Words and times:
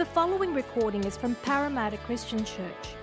The 0.00 0.06
following 0.06 0.54
recording 0.54 1.04
is 1.04 1.18
from 1.18 1.34
Parramatta 1.42 1.98
Christian 1.98 2.42
Church. 2.42 2.94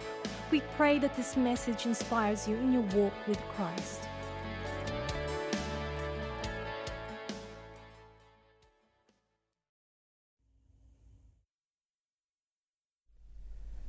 We 0.49 0.61
pray 0.75 0.97
that 0.97 1.15
this 1.15 1.37
message 1.37 1.85
inspires 1.85 2.47
you 2.47 2.55
in 2.55 2.73
your 2.73 2.81
walk 2.95 3.13
with 3.27 3.39
Christ. 3.49 4.01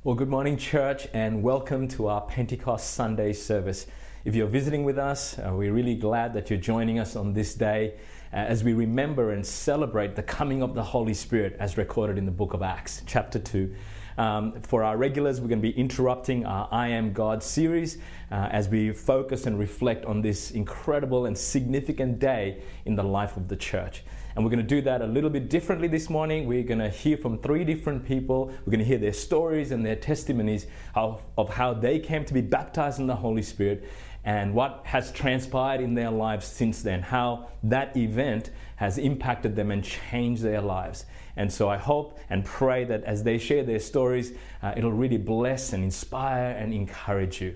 Well, 0.03 0.13
good 0.13 0.29
morning, 0.29 0.55
church, 0.55 1.07
and 1.11 1.41
welcome 1.41 1.87
to 1.87 2.09
our 2.09 2.21
Pentecost 2.21 2.91
Sunday 2.93 3.33
service. 3.33 3.87
If 4.23 4.35
you're 4.35 4.45
visiting 4.45 4.83
with 4.83 4.99
us, 4.99 5.39
uh, 5.39 5.51
we're 5.51 5.73
really 5.73 5.95
glad 5.95 6.35
that 6.35 6.51
you're 6.51 6.59
joining 6.59 6.99
us 6.99 7.15
on 7.15 7.33
this 7.33 7.55
day 7.55 7.95
as 8.31 8.63
we 8.63 8.73
remember 8.73 9.31
and 9.31 9.45
celebrate 9.45 10.15
the 10.15 10.23
coming 10.23 10.61
of 10.61 10.75
the 10.75 10.83
Holy 10.83 11.13
Spirit 11.13 11.55
as 11.59 11.77
recorded 11.77 12.17
in 12.17 12.25
the 12.25 12.31
book 12.31 12.53
of 12.53 12.61
Acts, 12.61 13.01
chapter 13.05 13.39
2. 13.39 13.73
Um, 14.17 14.61
for 14.61 14.83
our 14.83 14.97
regulars, 14.97 15.39
we're 15.39 15.47
going 15.47 15.61
to 15.61 15.67
be 15.67 15.77
interrupting 15.77 16.45
our 16.45 16.67
I 16.71 16.89
Am 16.89 17.13
God 17.13 17.41
series 17.41 17.97
uh, 18.31 18.49
as 18.51 18.67
we 18.67 18.91
focus 18.91 19.45
and 19.45 19.57
reflect 19.57 20.05
on 20.05 20.21
this 20.21 20.51
incredible 20.51 21.25
and 21.25 21.37
significant 21.37 22.19
day 22.19 22.61
in 22.85 22.95
the 22.95 23.03
life 23.03 23.37
of 23.37 23.47
the 23.47 23.55
church. 23.55 24.03
And 24.35 24.45
we're 24.45 24.51
going 24.51 24.65
to 24.65 24.75
do 24.75 24.81
that 24.81 25.01
a 25.01 25.07
little 25.07 25.29
bit 25.29 25.49
differently 25.49 25.87
this 25.87 26.09
morning. 26.09 26.45
We're 26.47 26.63
going 26.63 26.79
to 26.79 26.89
hear 26.89 27.17
from 27.17 27.39
three 27.39 27.63
different 27.63 28.05
people. 28.05 28.47
We're 28.65 28.71
going 28.71 28.79
to 28.79 28.85
hear 28.85 28.97
their 28.97 29.13
stories 29.13 29.71
and 29.71 29.85
their 29.85 29.95
testimonies 29.95 30.67
of, 30.95 31.23
of 31.37 31.49
how 31.49 31.73
they 31.73 31.97
came 31.97 32.25
to 32.25 32.33
be 32.33 32.41
baptized 32.41 32.99
in 32.99 33.07
the 33.07 33.15
Holy 33.15 33.41
Spirit 33.41 33.85
and 34.23 34.53
what 34.53 34.81
has 34.85 35.11
transpired 35.11 35.81
in 35.81 35.93
their 35.93 36.11
lives 36.11 36.45
since 36.45 36.81
then, 36.81 37.01
how 37.01 37.47
that 37.63 37.95
event 37.95 38.51
has 38.75 38.97
impacted 38.97 39.55
them 39.55 39.71
and 39.71 39.83
changed 39.83 40.41
their 40.41 40.61
lives. 40.61 41.05
And 41.35 41.51
so 41.51 41.69
I 41.69 41.77
hope 41.77 42.19
and 42.29 42.43
pray 42.43 42.83
that 42.85 43.03
as 43.03 43.23
they 43.23 43.37
share 43.37 43.63
their 43.63 43.79
stories, 43.79 44.33
uh, 44.61 44.73
it'll 44.75 44.91
really 44.91 45.17
bless 45.17 45.73
and 45.73 45.83
inspire 45.83 46.51
and 46.51 46.73
encourage 46.73 47.41
you. 47.41 47.55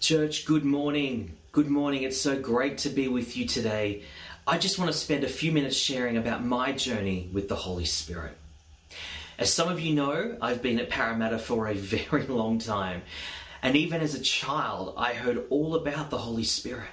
Church, 0.00 0.46
good 0.46 0.64
morning. 0.64 1.36
Good 1.52 1.68
morning. 1.68 2.04
It's 2.04 2.20
so 2.20 2.40
great 2.40 2.78
to 2.78 2.88
be 2.88 3.08
with 3.08 3.36
you 3.36 3.46
today. 3.46 4.04
I 4.46 4.56
just 4.56 4.78
want 4.78 4.90
to 4.90 4.96
spend 4.96 5.24
a 5.24 5.28
few 5.28 5.52
minutes 5.52 5.76
sharing 5.76 6.16
about 6.16 6.44
my 6.44 6.72
journey 6.72 7.28
with 7.32 7.48
the 7.48 7.56
Holy 7.56 7.84
Spirit. 7.84 8.36
As 9.40 9.50
some 9.50 9.70
of 9.70 9.80
you 9.80 9.94
know, 9.94 10.36
I've 10.42 10.60
been 10.60 10.78
at 10.78 10.90
Parramatta 10.90 11.38
for 11.38 11.66
a 11.66 11.74
very 11.74 12.26
long 12.26 12.58
time. 12.58 13.00
And 13.62 13.74
even 13.74 14.02
as 14.02 14.14
a 14.14 14.20
child, 14.20 14.92
I 14.98 15.14
heard 15.14 15.46
all 15.48 15.74
about 15.74 16.10
the 16.10 16.18
Holy 16.18 16.44
Spirit. 16.44 16.90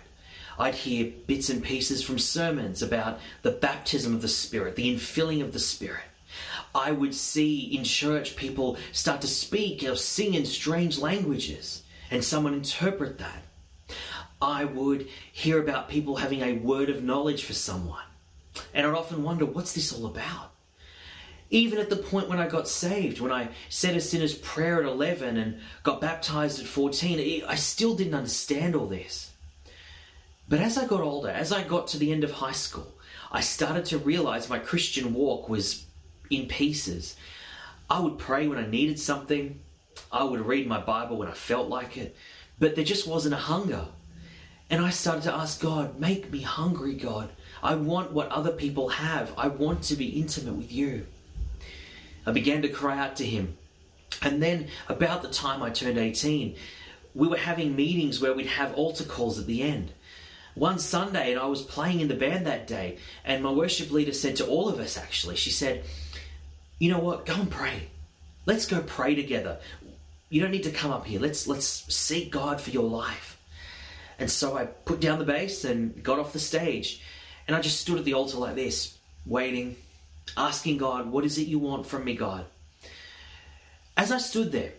I'd 0.58 0.76
hear 0.76 1.12
bits 1.28 1.50
and 1.50 1.62
pieces 1.62 2.02
from 2.02 2.18
sermons 2.18 2.82
about 2.82 3.20
the 3.42 3.52
baptism 3.52 4.16
of 4.16 4.22
the 4.22 4.30
Spirit, 4.30 4.78
the 4.78 4.94
infilling 4.94 5.42
of 5.42 5.52
the 5.52 5.60
Spirit. 5.60 6.06
I 6.74 6.92
would 6.94 7.14
see 7.14 7.60
in 7.60 7.84
church 7.84 8.38
people 8.38 8.78
start 8.94 9.20
to 9.22 9.28
speak 9.28 9.84
or 9.84 9.98
sing 9.98 10.34
in 10.34 10.46
strange 10.46 10.98
languages, 10.98 11.84
and 12.10 12.24
someone 12.24 12.54
interpret 12.54 13.18
that. 13.18 13.44
I 14.42 14.64
would 14.64 15.08
hear 15.34 15.60
about 15.60 15.90
people 15.90 16.16
having 16.16 16.42
a 16.42 16.54
word 16.54 16.90
of 16.90 17.04
knowledge 17.04 17.44
for 17.44 17.54
someone, 17.54 18.06
and 18.74 18.88
I'd 18.88 18.94
often 18.94 19.24
wonder, 19.24 19.46
what's 19.46 19.74
this 19.74 19.92
all 19.92 20.06
about? 20.06 20.54
Even 21.50 21.80
at 21.80 21.90
the 21.90 21.96
point 21.96 22.28
when 22.28 22.40
I 22.40 22.48
got 22.48 22.68
saved, 22.68 23.22
when 23.22 23.32
I 23.32 23.50
said 23.70 23.96
a 23.96 24.02
sinner's 24.02 24.36
prayer 24.36 24.80
at 24.80 24.86
11 24.86 25.38
and 25.38 25.60
got 25.84 26.02
baptized 26.02 26.60
at 26.60 26.68
14, 26.68 27.44
I 27.48 27.56
still 27.56 27.96
didn't 27.96 28.16
understand 28.16 28.76
all 28.76 28.88
this. 28.88 29.32
But 30.50 30.60
as 30.60 30.78
I 30.78 30.86
got 30.86 31.02
older, 31.02 31.30
as 31.30 31.52
I 31.52 31.64
got 31.64 31.88
to 31.88 31.98
the 31.98 32.12
end 32.12 32.24
of 32.24 32.32
high 32.32 32.52
school, 32.52 32.94
I 33.32 33.42
started 33.42 33.86
to 33.86 33.98
realize 33.98 34.50
my 34.50 34.60
Christian 34.60 35.14
walk 35.14 35.48
was 35.50 35.86
in 36.30 36.48
pieces. 36.48 37.16
I 37.90 38.00
would 38.00 38.18
pray 38.18 38.48
when 38.48 38.58
I 38.58 38.68
needed 38.68 39.00
something, 39.00 39.60
I 40.12 40.24
would 40.24 40.46
read 40.46 40.68
my 40.68 40.80
Bible 40.80 41.18
when 41.18 41.28
I 41.28 41.34
felt 41.34 41.70
like 41.70 41.98
it, 41.98 42.16
but 42.60 42.76
there 42.76 42.84
just 42.84 43.08
wasn't 43.08 43.34
a 43.36 43.38
hunger. 43.38 43.86
And 44.70 44.86
I 44.86 44.90
started 44.90 45.24
to 45.24 45.34
ask 45.34 45.62
God, 45.62 45.98
make 45.98 46.30
me 46.30 46.42
hungry, 46.42 46.94
God. 46.94 47.30
I 47.64 47.76
want 47.76 48.12
what 48.12 48.28
other 48.30 48.52
people 48.52 48.90
have. 48.90 49.34
I 49.38 49.48
want 49.48 49.84
to 49.84 49.96
be 49.96 50.20
intimate 50.20 50.56
with 50.56 50.72
you. 50.72 51.06
I 52.28 52.32
began 52.32 52.62
to 52.64 52.70
cry 52.70 53.00
out 53.00 53.16
to 53.16 53.26
him. 53.26 53.58
And 54.22 54.44
then, 54.44 54.68
about 54.90 55.22
the 55.22 55.30
time 55.30 55.64
I 55.64 55.70
turned 55.70 55.98
18, 55.98 56.56
we 57.16 57.28
were 57.28 57.38
having 57.38 57.76
meetings 57.76 58.20
where 58.20 58.34
we'd 58.34 58.48
have 58.48 58.74
altar 58.74 59.06
calls 59.06 59.40
at 59.40 59.48
the 59.48 59.64
end. 59.64 59.94
One 60.54 60.78
Sunday, 60.78 61.32
and 61.32 61.40
I 61.40 61.46
was 61.46 61.62
playing 61.62 62.02
in 62.02 62.10
the 62.10 62.16
band 62.16 62.46
that 62.46 62.68
day, 62.68 62.98
and 63.24 63.42
my 63.42 63.52
worship 63.52 63.92
leader 63.92 64.12
said 64.12 64.36
to 64.38 64.46
all 64.46 64.68
of 64.68 64.80
us 64.80 64.98
actually, 64.98 65.38
she 65.38 65.52
said, 65.52 65.86
You 66.80 66.92
know 66.92 67.00
what? 67.00 67.26
Go 67.26 67.36
and 67.36 67.50
pray. 67.50 67.88
Let's 68.46 68.66
go 68.66 68.82
pray 68.82 69.16
together. 69.16 69.60
You 70.30 70.42
don't 70.42 70.52
need 70.52 70.64
to 70.64 70.72
come 70.72 70.92
up 70.92 71.06
here. 71.06 71.22
Let's 71.22 71.48
let's 71.48 71.66
seek 71.94 72.32
God 72.32 72.60
for 72.60 72.72
your 72.72 72.90
life. 72.90 73.40
And 74.20 74.30
so 74.30 74.58
I 74.58 74.66
put 74.66 75.00
down 75.00 75.20
the 75.20 75.26
bass 75.26 75.64
and 75.64 76.04
got 76.04 76.20
off 76.20 76.34
the 76.34 76.40
stage. 76.40 77.02
And 77.48 77.56
I 77.56 77.62
just 77.62 77.80
stood 77.80 78.00
at 78.00 78.04
the 78.04 78.16
altar 78.16 78.38
like 78.38 78.56
this, 78.56 78.98
waiting, 79.26 79.78
asking 80.36 80.78
God, 80.78 81.12
What 81.12 81.26
is 81.26 81.38
it 81.38 81.48
you 81.48 81.60
want 81.60 81.86
from 81.86 82.04
me, 82.06 82.16
God? 82.16 82.46
As 83.96 84.12
I 84.12 84.18
stood 84.18 84.52
there, 84.52 84.74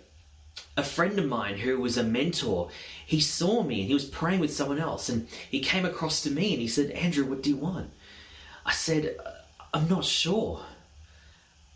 a 0.76 0.82
friend 0.82 1.18
of 1.18 1.26
mine 1.26 1.58
who 1.58 1.80
was 1.80 1.96
a 1.96 2.04
mentor, 2.04 2.70
he 3.04 3.20
saw 3.20 3.62
me 3.62 3.80
and 3.80 3.88
he 3.88 3.94
was 3.94 4.04
praying 4.04 4.40
with 4.40 4.52
someone 4.52 4.78
else. 4.78 5.08
And 5.08 5.26
he 5.50 5.60
came 5.60 5.84
across 5.84 6.22
to 6.22 6.30
me 6.30 6.52
and 6.52 6.62
he 6.62 6.68
said, 6.68 6.90
Andrew, 6.92 7.24
what 7.24 7.42
do 7.42 7.50
you 7.50 7.56
want? 7.56 7.90
I 8.64 8.72
said, 8.72 9.16
I'm 9.74 9.88
not 9.88 10.04
sure. 10.04 10.60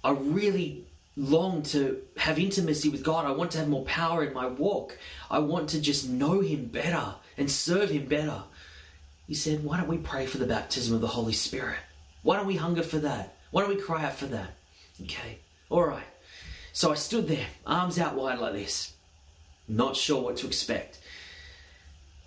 I 0.05 0.11
really 0.13 0.85
long 1.17 1.63
to 1.63 2.01
have 2.17 2.39
intimacy 2.39 2.89
with 2.89 3.03
God. 3.03 3.27
I 3.27 3.33
want 3.33 3.51
to 3.53 3.59
have 3.59 3.69
more 3.69 3.85
power 3.85 4.25
in 4.25 4.33
my 4.33 4.47
walk. 4.47 4.97
I 5.31 5.41
want 5.41 5.71
to 5.71 5.81
just 5.81 6.09
know 6.09 6.41
Him 6.41 6.67
better 6.67 7.15
and 7.37 7.51
serve 7.51 7.91
Him 7.91 8.07
better. 8.07 8.43
He 9.27 9.35
said, 9.35 9.65
Why 9.65 9.79
don't 9.79 9.89
we 9.89 9.99
pray 9.99 10.27
for 10.27 10.39
the 10.39 10.47
baptism 10.47 10.95
of 10.95 11.01
the 11.01 11.09
Holy 11.09 11.33
Spirit? 11.33 11.79
Why 12.23 12.37
don't 12.37 12.47
we 12.47 12.57
hunger 12.57 12.83
for 12.83 12.99
that? 12.99 13.37
Why 13.53 13.61
don't 13.63 13.77
we 13.77 13.81
cry 13.81 14.05
out 14.05 14.15
for 14.15 14.27
that? 14.27 14.51
Okay, 15.03 15.39
all 15.71 15.85
right. 15.85 16.03
So 16.73 16.91
I 16.91 16.95
stood 16.95 17.29
there, 17.29 17.47
arms 17.67 17.99
out 17.99 18.17
wide 18.17 18.39
like 18.39 18.55
this, 18.55 18.95
not 19.69 19.95
sure 19.95 20.23
what 20.23 20.39
to 20.39 20.47
expect. 20.47 20.99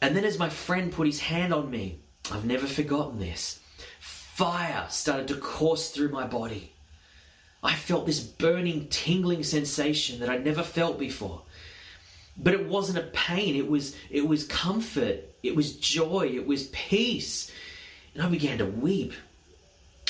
And 0.01 0.15
then 0.15 0.23
as 0.23 0.37
my 0.37 0.49
friend 0.49 0.91
put 0.91 1.07
his 1.07 1.19
hand 1.19 1.53
on 1.53 1.69
me, 1.69 1.99
I've 2.31 2.45
never 2.45 2.67
forgotten 2.67 3.19
this, 3.19 3.59
fire 3.99 4.85
started 4.89 5.27
to 5.29 5.35
course 5.35 5.89
through 5.89 6.09
my 6.09 6.27
body. 6.27 6.71
I 7.63 7.73
felt 7.73 8.05
this 8.05 8.19
burning, 8.19 8.87
tingling 8.89 9.43
sensation 9.43 10.19
that 10.19 10.29
I'd 10.29 10.45
never 10.45 10.61
felt 10.61 10.99
before. 10.99 11.41
But 12.37 12.53
it 12.53 12.67
wasn't 12.67 12.99
a 12.99 13.09
pain, 13.13 13.55
it 13.55 13.67
was 13.67 13.95
it 14.11 14.27
was 14.27 14.43
comfort, 14.45 15.21
it 15.41 15.55
was 15.55 15.77
joy, 15.77 16.33
it 16.35 16.45
was 16.45 16.67
peace. 16.67 17.51
And 18.13 18.21
I 18.21 18.29
began 18.29 18.59
to 18.59 18.65
weep. 18.65 19.13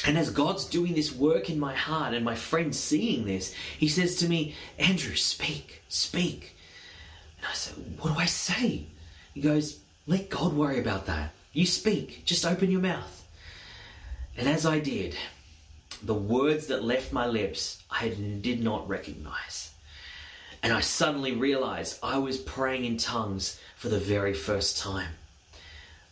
And 0.05 0.17
as 0.17 0.29
God's 0.29 0.65
doing 0.65 0.93
this 0.93 1.13
work 1.13 1.49
in 1.49 1.59
my 1.59 1.73
heart 1.73 2.13
and 2.13 2.23
my 2.23 2.35
friend 2.35 2.75
seeing 2.75 3.25
this, 3.25 3.53
he 3.77 3.87
says 3.87 4.15
to 4.17 4.27
me, 4.27 4.55
Andrew, 4.77 5.15
speak, 5.15 5.81
speak. 5.89 6.55
And 7.37 7.47
I 7.47 7.53
said, 7.53 7.75
What 7.99 8.13
do 8.13 8.19
I 8.19 8.25
say? 8.25 8.85
He 9.33 9.41
goes, 9.41 9.79
Let 10.05 10.29
God 10.29 10.53
worry 10.53 10.79
about 10.79 11.07
that. 11.07 11.31
You 11.53 11.65
speak, 11.65 12.23
just 12.25 12.45
open 12.45 12.69
your 12.69 12.81
mouth. 12.81 13.27
And 14.37 14.47
as 14.47 14.65
I 14.65 14.79
did, 14.79 15.15
the 16.03 16.13
words 16.13 16.67
that 16.67 16.83
left 16.83 17.13
my 17.13 17.25
lips 17.25 17.81
I 17.89 18.09
did 18.09 18.63
not 18.63 18.87
recognize. 18.87 19.71
And 20.61 20.73
I 20.73 20.81
suddenly 20.81 21.31
realized 21.31 21.99
I 22.03 22.17
was 22.17 22.37
praying 22.37 22.85
in 22.85 22.97
tongues 22.97 23.59
for 23.75 23.89
the 23.89 23.99
very 23.99 24.33
first 24.33 24.77
time. 24.77 25.11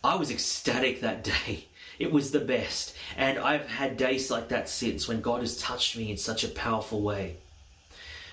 I 0.02 0.16
was 0.16 0.30
ecstatic 0.30 1.00
that 1.00 1.24
day. 1.24 1.66
It 1.98 2.12
was 2.12 2.30
the 2.30 2.40
best. 2.40 2.94
And 3.16 3.38
I've 3.38 3.68
had 3.68 3.96
days 3.96 4.30
like 4.30 4.48
that 4.48 4.68
since 4.68 5.06
when 5.06 5.20
God 5.20 5.40
has 5.40 5.56
touched 5.56 5.96
me 5.96 6.10
in 6.10 6.16
such 6.16 6.44
a 6.44 6.48
powerful 6.48 7.02
way. 7.02 7.36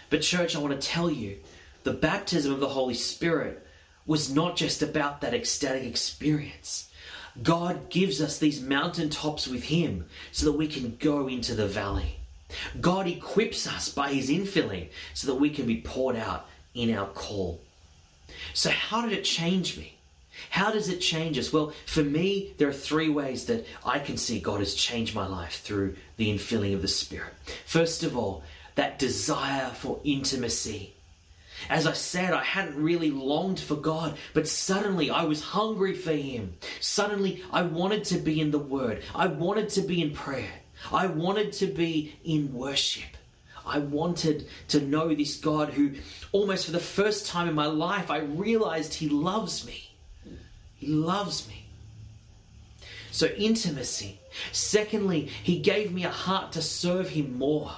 But, 0.09 0.21
church, 0.21 0.55
I 0.55 0.59
want 0.59 0.79
to 0.79 0.87
tell 0.87 1.09
you 1.09 1.37
the 1.83 1.93
baptism 1.93 2.53
of 2.53 2.59
the 2.59 2.69
Holy 2.69 2.93
Spirit 2.93 3.65
was 4.05 4.33
not 4.33 4.55
just 4.55 4.81
about 4.81 5.21
that 5.21 5.33
ecstatic 5.33 5.83
experience. 5.83 6.89
God 7.41 7.89
gives 7.89 8.21
us 8.21 8.37
these 8.37 8.61
mountaintops 8.61 9.47
with 9.47 9.63
Him 9.63 10.05
so 10.31 10.45
that 10.45 10.57
we 10.57 10.67
can 10.67 10.97
go 10.99 11.27
into 11.27 11.55
the 11.55 11.67
valley. 11.67 12.17
God 12.81 13.07
equips 13.07 13.65
us 13.67 13.89
by 13.89 14.11
His 14.11 14.29
infilling 14.29 14.89
so 15.13 15.27
that 15.27 15.39
we 15.39 15.49
can 15.49 15.65
be 15.65 15.81
poured 15.81 16.17
out 16.17 16.47
in 16.73 16.93
our 16.93 17.07
call. 17.07 17.61
So, 18.53 18.69
how 18.69 19.01
did 19.01 19.13
it 19.13 19.23
change 19.23 19.77
me? 19.77 19.97
How 20.51 20.69
does 20.69 20.89
it 20.89 20.99
change 20.99 21.39
us? 21.39 21.53
Well, 21.53 21.71
for 21.85 22.03
me, 22.03 22.53
there 22.57 22.67
are 22.67 22.73
three 22.73 23.07
ways 23.07 23.45
that 23.45 23.65
I 23.85 23.99
can 23.99 24.17
see 24.17 24.37
God 24.37 24.59
has 24.59 24.73
changed 24.73 25.15
my 25.15 25.25
life 25.25 25.61
through 25.61 25.95
the 26.17 26.29
infilling 26.29 26.75
of 26.75 26.81
the 26.81 26.89
Spirit. 26.89 27.33
First 27.65 28.03
of 28.03 28.17
all, 28.17 28.43
that 28.75 28.99
desire 28.99 29.69
for 29.69 30.01
intimacy. 30.03 30.93
As 31.69 31.87
I 31.87 31.93
said, 31.93 32.33
I 32.33 32.43
hadn't 32.43 32.83
really 32.83 33.11
longed 33.11 33.61
for 33.61 33.77
God, 33.77 34.17
but 34.33 34.45
suddenly 34.45 35.09
I 35.09 35.23
was 35.23 35.41
hungry 35.41 35.95
for 35.95 36.11
Him. 36.13 36.55
Suddenly 36.81 37.41
I 37.53 37.61
wanted 37.61 38.03
to 38.05 38.17
be 38.17 38.41
in 38.41 38.51
the 38.51 38.59
Word. 38.59 39.03
I 39.15 39.27
wanted 39.27 39.69
to 39.69 39.81
be 39.81 40.01
in 40.01 40.11
prayer. 40.11 40.51
I 40.91 41.07
wanted 41.07 41.53
to 41.53 41.67
be 41.67 42.15
in 42.25 42.53
worship. 42.53 43.15
I 43.65 43.79
wanted 43.79 44.49
to 44.67 44.81
know 44.81 45.15
this 45.15 45.37
God 45.37 45.69
who, 45.69 45.93
almost 46.33 46.65
for 46.65 46.71
the 46.73 46.79
first 46.79 47.27
time 47.27 47.47
in 47.47 47.55
my 47.55 47.67
life, 47.67 48.11
I 48.11 48.19
realized 48.19 48.95
He 48.95 49.07
loves 49.07 49.65
me. 49.65 49.90
He 50.81 50.87
loves 50.87 51.47
me. 51.47 51.65
So, 53.11 53.27
intimacy. 53.27 54.19
Secondly, 54.51 55.29
He 55.43 55.59
gave 55.59 55.93
me 55.93 56.05
a 56.05 56.09
heart 56.09 56.53
to 56.53 56.61
serve 56.61 57.09
Him 57.09 57.37
more. 57.37 57.71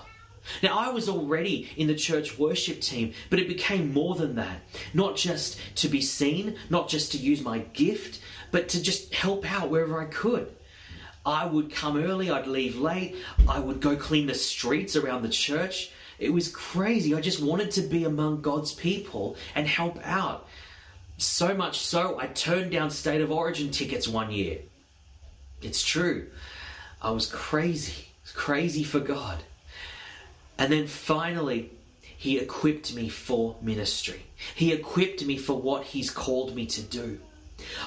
Now, 0.61 0.77
I 0.77 0.89
was 0.89 1.09
already 1.09 1.69
in 1.75 1.87
the 1.87 1.95
church 1.95 2.39
worship 2.39 2.79
team, 2.79 3.13
but 3.29 3.39
it 3.39 3.49
became 3.49 3.93
more 3.93 4.15
than 4.15 4.35
that. 4.35 4.61
Not 4.93 5.17
just 5.17 5.59
to 5.75 5.89
be 5.89 6.01
seen, 6.01 6.55
not 6.69 6.87
just 6.87 7.11
to 7.11 7.17
use 7.17 7.41
my 7.41 7.59
gift, 7.59 8.21
but 8.51 8.69
to 8.69 8.81
just 8.81 9.13
help 9.13 9.51
out 9.51 9.69
wherever 9.69 10.01
I 10.01 10.05
could. 10.05 10.49
I 11.25 11.45
would 11.45 11.73
come 11.73 12.01
early, 12.01 12.31
I'd 12.31 12.47
leave 12.47 12.77
late, 12.77 13.17
I 13.49 13.59
would 13.59 13.81
go 13.81 13.97
clean 13.97 14.27
the 14.27 14.33
streets 14.33 14.95
around 14.95 15.23
the 15.23 15.29
church. 15.29 15.91
It 16.19 16.31
was 16.31 16.47
crazy. 16.47 17.13
I 17.13 17.19
just 17.19 17.41
wanted 17.41 17.71
to 17.71 17.81
be 17.81 18.05
among 18.05 18.41
God's 18.41 18.73
people 18.73 19.35
and 19.55 19.67
help 19.67 19.99
out. 20.05 20.47
So 21.17 21.53
much 21.53 21.79
so, 21.79 22.19
I 22.19 22.27
turned 22.27 22.71
down 22.71 22.89
State 22.89 23.21
of 23.21 23.31
Origin 23.31 23.71
tickets 23.71 24.07
one 24.07 24.31
year. 24.31 24.59
It's 25.61 25.83
true. 25.83 26.27
I 27.01 27.11
was 27.11 27.27
crazy. 27.27 28.07
Crazy 28.33 28.83
for 28.83 28.99
God. 28.99 29.43
And 30.57 30.71
then 30.71 30.87
finally, 30.87 31.71
He 32.01 32.39
equipped 32.39 32.95
me 32.95 33.09
for 33.09 33.55
ministry. 33.61 34.25
He 34.55 34.73
equipped 34.73 35.25
me 35.25 35.37
for 35.37 35.59
what 35.59 35.83
He's 35.83 36.09
called 36.09 36.55
me 36.55 36.65
to 36.67 36.81
do. 36.81 37.19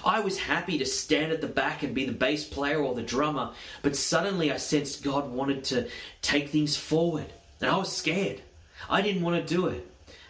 I 0.04 0.20
was 0.20 0.38
happy 0.38 0.78
to 0.78 0.86
stand 0.86 1.32
at 1.32 1.40
the 1.40 1.48
back 1.48 1.82
and 1.82 1.94
be 1.94 2.06
the 2.06 2.12
bass 2.12 2.44
player 2.44 2.78
or 2.78 2.94
the 2.94 3.02
drummer, 3.02 3.52
but 3.82 3.96
suddenly 3.96 4.50
I 4.52 4.56
sensed 4.56 5.02
God 5.02 5.30
wanted 5.30 5.64
to 5.64 5.88
take 6.22 6.48
things 6.48 6.76
forward, 6.76 7.26
and 7.60 7.70
I 7.70 7.76
was 7.76 7.94
scared. 7.94 8.40
I 8.88 9.02
didn't 9.02 9.22
want 9.22 9.36
to 9.46 9.54
do 9.54 9.66
it. 9.66 9.86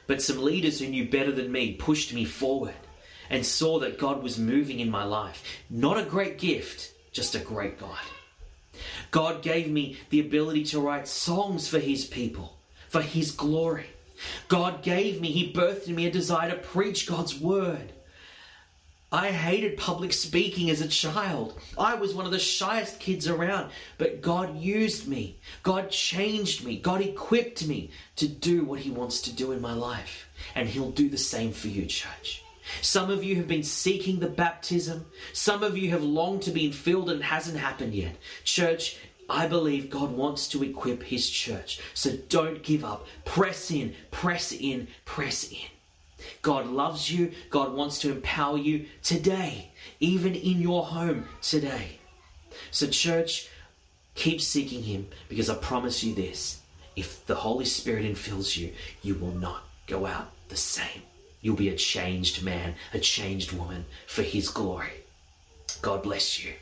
But 0.06 0.22
some 0.22 0.42
leaders 0.42 0.80
who 0.80 0.88
knew 0.88 1.08
better 1.08 1.32
than 1.32 1.52
me 1.52 1.74
pushed 1.74 2.12
me 2.12 2.24
forward 2.24 2.74
and 3.30 3.44
saw 3.44 3.78
that 3.80 3.98
God 3.98 4.22
was 4.22 4.38
moving 4.38 4.80
in 4.80 4.90
my 4.90 5.04
life. 5.04 5.42
Not 5.70 5.98
a 5.98 6.04
great 6.04 6.38
gift, 6.38 6.92
just 7.12 7.34
a 7.34 7.40
great 7.40 7.78
God. 7.78 7.98
God 9.10 9.42
gave 9.42 9.70
me 9.70 9.96
the 10.10 10.20
ability 10.20 10.64
to 10.66 10.80
write 10.80 11.08
songs 11.08 11.68
for 11.68 11.78
His 11.78 12.04
people, 12.04 12.56
for 12.88 13.02
His 13.02 13.30
glory. 13.30 13.86
God 14.48 14.82
gave 14.82 15.20
me, 15.20 15.30
He 15.30 15.52
birthed 15.52 15.88
in 15.88 15.94
me 15.94 16.06
a 16.06 16.10
desire 16.10 16.50
to 16.50 16.56
preach 16.56 17.06
God's 17.06 17.38
word. 17.38 17.92
I 19.12 19.30
hated 19.30 19.78
public 19.78 20.12
speaking 20.12 20.68
as 20.68 20.80
a 20.80 20.88
child. 20.88 21.58
I 21.78 21.94
was 21.94 22.12
one 22.12 22.26
of 22.26 22.32
the 22.32 22.40
shyest 22.40 22.98
kids 22.98 23.28
around, 23.28 23.70
but 23.98 24.20
God 24.20 24.56
used 24.56 25.06
me. 25.06 25.38
God 25.62 25.90
changed 25.90 26.64
me. 26.64 26.76
God 26.76 27.00
equipped 27.00 27.66
me 27.66 27.90
to 28.16 28.26
do 28.26 28.64
what 28.64 28.80
He 28.80 28.90
wants 28.90 29.20
to 29.22 29.32
do 29.32 29.52
in 29.52 29.60
my 29.60 29.72
life. 29.72 30.28
And 30.56 30.68
He'll 30.68 30.90
do 30.90 31.08
the 31.08 31.18
same 31.18 31.52
for 31.52 31.68
you, 31.68 31.86
church. 31.86 32.42
Some 32.82 33.10
of 33.10 33.22
you 33.22 33.36
have 33.36 33.48
been 33.48 33.62
seeking 33.62 34.18
the 34.18 34.28
baptism. 34.28 35.06
Some 35.32 35.62
of 35.62 35.78
you 35.78 35.90
have 35.90 36.02
longed 36.02 36.42
to 36.42 36.50
be 36.50 36.70
filled 36.72 37.10
and 37.10 37.20
it 37.20 37.24
hasn't 37.24 37.58
happened 37.58 37.94
yet. 37.94 38.16
Church, 38.44 38.98
I 39.28 39.46
believe 39.46 39.90
God 39.90 40.12
wants 40.12 40.48
to 40.48 40.62
equip 40.62 41.02
His 41.02 41.28
church. 41.28 41.80
So 41.94 42.16
don't 42.28 42.62
give 42.62 42.84
up. 42.84 43.06
Press 43.24 43.70
in, 43.70 43.94
press 44.10 44.52
in, 44.52 44.88
press 45.04 45.50
in. 45.50 45.68
God 46.42 46.66
loves 46.66 47.10
you. 47.10 47.32
God 47.50 47.72
wants 47.74 48.00
to 48.00 48.10
empower 48.10 48.58
you 48.58 48.86
today, 49.02 49.70
even 50.00 50.34
in 50.34 50.60
your 50.60 50.84
home 50.84 51.26
today. 51.42 51.98
So, 52.70 52.86
church, 52.86 53.48
keep 54.14 54.40
seeking 54.40 54.82
Him 54.82 55.08
because 55.28 55.50
I 55.50 55.56
promise 55.56 56.02
you 56.02 56.14
this 56.14 56.60
if 56.96 57.26
the 57.26 57.34
Holy 57.34 57.66
Spirit 57.66 58.04
infills 58.04 58.56
you, 58.56 58.72
you 59.02 59.14
will 59.14 59.34
not 59.34 59.64
go 59.86 60.06
out 60.06 60.30
the 60.48 60.56
same. 60.56 61.02
You'll 61.40 61.56
be 61.56 61.68
a 61.68 61.76
changed 61.76 62.42
man, 62.42 62.74
a 62.92 62.98
changed 62.98 63.52
woman 63.52 63.86
for 64.06 64.22
His 64.22 64.48
glory. 64.48 65.04
God 65.82 66.02
bless 66.02 66.42
you. 66.42 66.54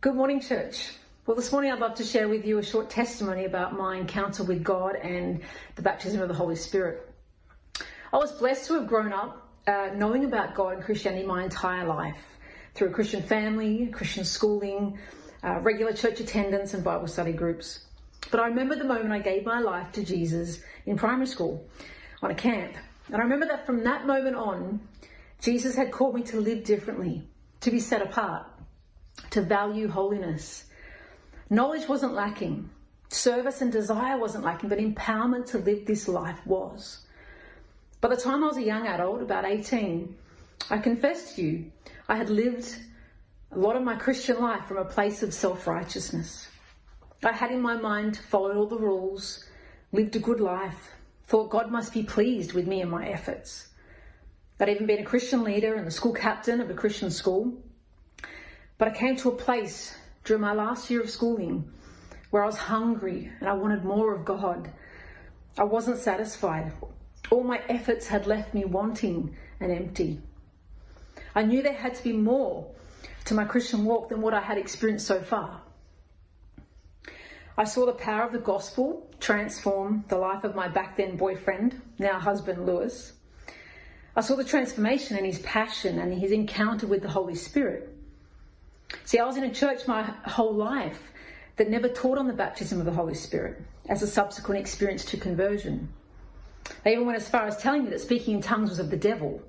Good 0.00 0.14
morning, 0.14 0.40
church. 0.40 0.92
Well, 1.26 1.36
this 1.36 1.52
morning 1.52 1.70
I'd 1.70 1.78
love 1.78 1.94
to 1.96 2.04
share 2.04 2.28
with 2.28 2.46
you 2.46 2.58
a 2.58 2.62
short 2.62 2.88
testimony 2.90 3.44
about 3.44 3.76
my 3.76 3.96
encounter 3.96 4.42
with 4.42 4.64
God 4.64 4.96
and 4.96 5.42
the 5.76 5.82
baptism 5.82 6.22
of 6.22 6.28
the 6.28 6.34
Holy 6.34 6.56
Spirit. 6.56 7.06
I 8.12 8.16
was 8.16 8.32
blessed 8.32 8.66
to 8.68 8.74
have 8.74 8.86
grown 8.86 9.12
up 9.12 9.48
uh, 9.66 9.90
knowing 9.94 10.24
about 10.24 10.54
God 10.54 10.74
and 10.74 10.82
Christianity 10.82 11.26
my 11.26 11.44
entire 11.44 11.86
life 11.86 12.16
through 12.74 12.88
a 12.88 12.92
Christian 12.92 13.22
family, 13.22 13.86
Christian 13.92 14.24
schooling, 14.24 14.98
uh, 15.44 15.60
regular 15.60 15.92
church 15.92 16.18
attendance, 16.18 16.74
and 16.74 16.82
Bible 16.82 17.06
study 17.06 17.32
groups. 17.32 17.86
But 18.30 18.40
I 18.40 18.46
remember 18.46 18.76
the 18.76 18.84
moment 18.84 19.12
I 19.12 19.18
gave 19.18 19.44
my 19.44 19.60
life 19.60 19.92
to 19.92 20.04
Jesus 20.04 20.60
in 20.86 20.96
primary 20.96 21.26
school 21.26 21.66
on 22.22 22.30
a 22.30 22.34
camp. 22.34 22.74
And 23.06 23.16
I 23.16 23.20
remember 23.20 23.46
that 23.46 23.66
from 23.66 23.84
that 23.84 24.06
moment 24.06 24.36
on, 24.36 24.80
Jesus 25.40 25.74
had 25.74 25.90
called 25.90 26.14
me 26.14 26.22
to 26.24 26.40
live 26.40 26.64
differently, 26.64 27.26
to 27.60 27.70
be 27.70 27.80
set 27.80 28.02
apart, 28.02 28.46
to 29.30 29.42
value 29.42 29.88
holiness 29.88 30.64
Knowledge 31.52 31.88
wasn't 31.88 32.14
lacking, 32.14 32.70
service 33.08 33.60
and 33.60 33.72
desire 33.72 34.16
wasn't 34.16 34.44
lacking, 34.44 34.68
but 34.68 34.78
empowerment 34.78 35.46
to 35.46 35.58
live 35.58 35.84
this 35.84 36.06
life 36.06 36.38
was. 36.46 37.00
By 38.00 38.08
the 38.08 38.16
time 38.16 38.44
I 38.44 38.46
was 38.46 38.56
a 38.56 38.62
young 38.62 38.86
adult, 38.86 39.20
about 39.20 39.44
18, 39.44 40.14
I 40.70 40.78
confess 40.78 41.34
to 41.34 41.42
you, 41.42 41.72
I 42.08 42.14
had 42.14 42.30
lived 42.30 42.76
a 43.50 43.58
lot 43.58 43.74
of 43.74 43.82
my 43.82 43.96
Christian 43.96 44.38
life 44.38 44.66
from 44.66 44.76
a 44.76 44.84
place 44.84 45.24
of 45.24 45.34
self 45.34 45.66
righteousness. 45.66 46.46
I 47.22 47.32
had 47.32 47.50
in 47.50 47.60
my 47.60 47.76
mind 47.76 48.16
followed 48.16 48.56
all 48.56 48.66
the 48.66 48.78
rules, 48.78 49.44
lived 49.92 50.16
a 50.16 50.18
good 50.18 50.40
life, 50.40 50.92
thought 51.26 51.50
God 51.50 51.70
must 51.70 51.92
be 51.92 52.02
pleased 52.02 52.54
with 52.54 52.66
me 52.66 52.80
and 52.80 52.90
my 52.90 53.08
efforts. 53.08 53.68
I'd 54.58 54.70
even 54.70 54.86
been 54.86 55.00
a 55.00 55.04
Christian 55.04 55.44
leader 55.44 55.74
and 55.74 55.86
the 55.86 55.90
school 55.90 56.12
captain 56.12 56.60
of 56.60 56.70
a 56.70 56.74
Christian 56.74 57.10
school. 57.10 57.54
But 58.78 58.88
I 58.88 58.92
came 58.92 59.16
to 59.16 59.28
a 59.28 59.36
place 59.36 59.94
during 60.24 60.40
my 60.40 60.52
last 60.52 60.88
year 60.88 61.02
of 61.02 61.10
schooling 61.10 61.70
where 62.30 62.42
I 62.42 62.46
was 62.46 62.56
hungry 62.56 63.30
and 63.40 63.48
I 63.48 63.52
wanted 63.52 63.84
more 63.84 64.14
of 64.14 64.24
God. 64.24 64.70
I 65.58 65.64
wasn't 65.64 65.98
satisfied. 65.98 66.72
All 67.30 67.44
my 67.44 67.60
efforts 67.68 68.06
had 68.06 68.26
left 68.26 68.54
me 68.54 68.64
wanting 68.64 69.36
and 69.60 69.70
empty. 69.70 70.20
I 71.34 71.42
knew 71.42 71.62
there 71.62 71.74
had 71.74 71.94
to 71.96 72.02
be 72.02 72.12
more 72.12 72.70
to 73.26 73.34
my 73.34 73.44
Christian 73.44 73.84
walk 73.84 74.08
than 74.08 74.22
what 74.22 74.34
I 74.34 74.40
had 74.40 74.56
experienced 74.56 75.06
so 75.06 75.20
far. 75.20 75.62
I 77.58 77.64
saw 77.64 77.86
the 77.86 77.92
power 77.92 78.22
of 78.22 78.32
the 78.32 78.38
gospel 78.38 79.08
transform 79.20 80.04
the 80.08 80.16
life 80.16 80.44
of 80.44 80.54
my 80.54 80.68
back 80.68 80.96
then 80.96 81.16
boyfriend, 81.16 81.80
now 81.98 82.18
husband 82.18 82.66
Lewis. 82.66 83.12
I 84.16 84.22
saw 84.22 84.34
the 84.34 84.44
transformation 84.44 85.16
in 85.16 85.24
his 85.24 85.38
passion 85.40 85.98
and 85.98 86.12
his 86.12 86.32
encounter 86.32 86.86
with 86.86 87.02
the 87.02 87.08
Holy 87.08 87.34
Spirit. 87.34 87.94
See, 89.04 89.18
I 89.18 89.24
was 89.24 89.36
in 89.36 89.44
a 89.44 89.54
church 89.54 89.86
my 89.86 90.02
whole 90.02 90.54
life 90.54 91.12
that 91.56 91.70
never 91.70 91.88
taught 91.88 92.18
on 92.18 92.26
the 92.26 92.32
baptism 92.32 92.80
of 92.80 92.86
the 92.86 92.92
Holy 92.92 93.14
Spirit 93.14 93.62
as 93.88 94.02
a 94.02 94.06
subsequent 94.06 94.60
experience 94.60 95.04
to 95.06 95.16
conversion. 95.16 95.88
They 96.84 96.92
even 96.92 97.06
went 97.06 97.18
as 97.18 97.28
far 97.28 97.46
as 97.46 97.56
telling 97.58 97.84
me 97.84 97.90
that 97.90 98.00
speaking 98.00 98.36
in 98.36 98.42
tongues 98.42 98.70
was 98.70 98.78
of 98.78 98.90
the 98.90 98.96
devil. 98.96 99.42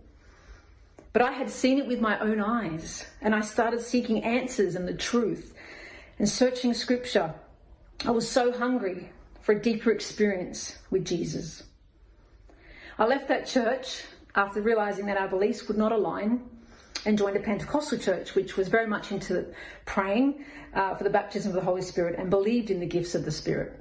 But 1.14 1.22
I 1.22 1.32
had 1.32 1.50
seen 1.50 1.78
it 1.78 1.88
with 1.88 2.00
my 2.00 2.20
own 2.20 2.40
eyes, 2.40 3.06
and 3.22 3.36
I 3.36 3.42
started 3.42 3.82
seeking 3.82 4.24
answers 4.24 4.76
and 4.76 4.88
the 4.88 4.94
truth 4.94 5.54
and 6.18 6.28
searching 6.28 6.74
scripture. 6.74 7.34
I 8.04 8.10
was 8.10 8.28
so 8.28 8.52
hungry 8.52 9.10
for 9.42 9.52
a 9.54 9.62
deeper 9.62 9.92
experience 9.92 10.80
with 10.90 11.06
Jesus. 11.06 11.64
I 12.98 13.06
left 13.06 13.28
that 13.28 13.46
church 13.46 14.04
after 14.34 14.60
realizing 14.62 15.06
that 15.06 15.18
our 15.18 15.28
beliefs 15.28 15.68
would 15.68 15.78
not 15.78 15.92
align 15.92 16.42
and 17.06 17.18
joined 17.18 17.38
a 17.38 17.42
Pentecostal 17.42 18.00
church, 18.00 18.34
which 18.34 18.58
was 18.58 18.70
very 18.70 18.88
much 18.88 19.12
into 19.12 19.46
praying 19.86 20.46
uh, 20.74 20.96
for 20.96 21.04
the 21.04 21.10
baptism 21.12 21.52
of 21.52 21.56
the 21.56 21.62
Holy 21.62 21.82
Spirit 21.84 22.16
and 22.18 22.30
believed 22.30 22.72
in 22.72 22.80
the 22.80 22.88
gifts 22.88 23.14
of 23.14 23.24
the 23.24 23.32
Spirit. 23.32 23.80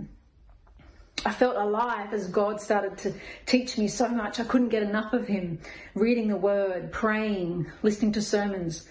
I 1.24 1.32
felt 1.32 1.56
alive 1.56 2.12
as 2.12 2.28
God 2.28 2.60
started 2.60 2.96
to 2.98 3.14
teach 3.46 3.76
me 3.76 3.88
so 3.88 4.08
much. 4.08 4.38
I 4.40 4.44
couldn't 4.44 4.68
get 4.68 4.82
enough 4.82 5.12
of 5.12 5.26
Him. 5.26 5.60
Reading 5.94 6.28
the 6.28 6.36
Word, 6.36 6.92
praying, 6.92 7.70
listening 7.82 8.12
to 8.12 8.22
sermons. 8.22 8.86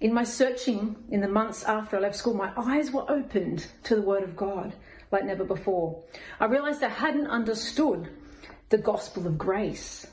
In 0.00 0.14
my 0.14 0.24
searching 0.24 0.96
in 1.10 1.20
the 1.20 1.28
months 1.28 1.62
after 1.64 1.96
I 1.96 2.00
left 2.00 2.16
school, 2.16 2.32
my 2.32 2.52
eyes 2.56 2.90
were 2.90 3.10
opened 3.10 3.66
to 3.84 3.94
the 3.94 4.02
Word 4.02 4.22
of 4.22 4.34
God 4.34 4.72
like 5.12 5.24
never 5.24 5.44
before. 5.44 6.02
I 6.38 6.46
realized 6.46 6.82
I 6.82 6.88
hadn't 6.88 7.26
understood 7.26 8.08
the 8.70 8.78
gospel 8.78 9.26
of 9.26 9.36
grace. 9.36 10.06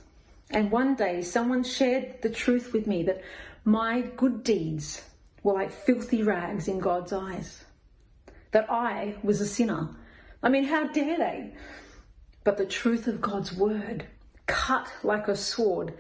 And 0.52 0.72
one 0.72 0.96
day 0.96 1.22
someone 1.22 1.64
shared 1.64 2.22
the 2.22 2.30
truth 2.30 2.74
with 2.74 2.86
me 2.86 3.04
that 3.04 3.22
my 3.64 4.02
good 4.02 4.44
deeds 4.44 5.04
were 5.42 5.54
like 5.54 5.72
filthy 5.72 6.22
rags 6.22 6.68
in 6.68 6.80
God's 6.80 7.14
eyes. 7.14 7.64
That 8.52 8.70
I 8.70 9.16
was 9.24 9.40
a 9.40 9.48
sinner. 9.48 9.90
I 10.44 10.50
mean, 10.50 10.66
how 10.66 10.88
dare 10.88 11.18
they? 11.18 11.54
But 12.44 12.58
the 12.58 12.66
truth 12.66 13.08
of 13.08 13.22
God's 13.22 13.54
word, 13.54 14.06
cut 14.48 14.92
like 15.04 15.28
a 15.28 15.36
sword, 15.36 15.94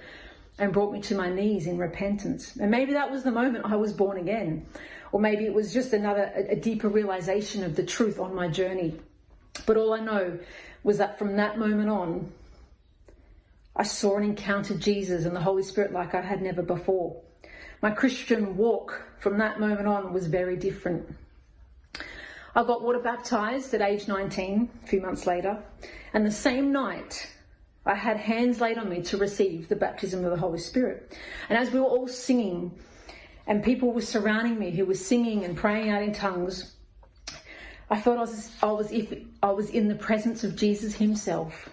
and 0.60 0.74
brought 0.74 0.92
me 0.92 1.02
to 1.02 1.16
my 1.16 1.30
knees 1.30 1.68
in 1.68 1.78
repentance. 1.78 2.56
And 2.56 2.72
maybe 2.72 2.94
that 2.94 3.12
was 3.12 3.24
the 3.24 3.32
moment 3.32 3.66
I 3.66 3.76
was 3.76 3.94
born 3.94 4.18
again. 4.18 4.66
Or 5.12 5.20
maybe 5.20 5.46
it 5.46 5.54
was 5.54 5.74
just 5.74 5.94
another, 5.94 6.32
a, 6.36 6.56
deeper 6.56 6.90
realization 6.90 7.64
of 7.64 7.76
the 7.76 7.84
truth 7.84 8.20
on 8.20 8.36
my 8.36 8.48
journey. 8.48 9.00
But 9.66 9.78
all 9.78 9.94
I 9.94 10.00
know 10.00 10.40
was 10.84 10.98
that 10.98 11.20
from 11.20 11.36
that 11.38 11.58
moment 11.58 11.90
on, 11.90 12.32
I 13.76 13.84
saw 13.84 14.18
and 14.18 14.26
encountered 14.26 14.80
Jesus 14.80 15.26
and 15.26 15.36
the 15.36 15.42
Holy 15.42 15.64
Spirit 15.64 15.94
like 15.94 16.16
I 16.16 16.22
had 16.22 16.42
never 16.42 16.64
before. 16.64 17.22
My 17.82 17.92
Christian 17.92 18.58
walk 18.58 19.04
from 19.20 19.38
that 19.38 19.60
moment 19.60 19.88
on 19.88 20.12
was 20.12 20.26
very 20.26 20.58
different. 20.58 21.16
I 22.56 22.64
got 22.64 22.82
water 22.82 23.00
baptized 23.00 23.72
at 23.76 23.82
age 23.82 24.08
19, 24.08 24.70
a 24.84 24.88
few 24.88 25.00
months 25.00 25.28
later, 25.28 25.62
and 26.12 26.26
the 26.26 26.32
same 26.32 26.72
night 26.72 27.30
I 27.88 27.96
had 27.96 28.17
hands 28.17 28.60
laid 28.62 28.77
on 28.77 28.89
me 28.89 29.01
to 29.03 29.17
receive 29.17 29.70
the 29.70 29.75
baptism 29.75 30.24
of 30.25 30.32
the 30.32 30.38
Holy 30.38 30.60
Spirit. 30.60 31.17
And 31.50 31.58
as 31.58 31.72
we 31.72 31.79
were 31.79 31.86
all 31.86 32.08
singing, 32.08 32.77
and 33.48 33.63
people 33.63 33.94
were 33.94 34.01
surrounding 34.01 34.60
me 34.60 34.72
who 34.72 34.86
were 34.86 34.94
singing 34.94 35.46
and 35.46 35.56
praying 35.56 35.89
out 35.89 36.03
in 36.03 36.13
tongues, 36.13 36.75
I 37.89 38.00
felt 38.00 38.17
I 38.17 38.22
was, 38.22 38.51
I 38.62 38.72
was, 38.72 38.91
if 38.91 39.13
I 39.41 39.51
was 39.51 39.70
in 39.70 39.88
the 39.88 39.96
presence 39.96 40.44
of 40.44 40.56
Jesus 40.56 40.96
Himself. 40.96 41.70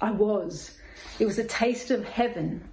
I 0.00 0.10
was. 0.10 0.76
It 1.18 1.26
was 1.26 1.38
a 1.38 1.44
taste 1.44 1.90
of 1.90 2.04
heaven. 2.04 2.68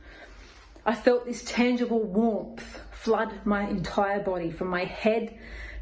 I 0.85 0.93
felt 0.95 1.25
this 1.25 1.43
tangible 1.43 2.03
warmth 2.03 2.81
flood 2.91 3.33
my 3.45 3.67
entire 3.67 4.21
body 4.21 4.51
from 4.51 4.67
my 4.67 4.83
head 4.83 5.37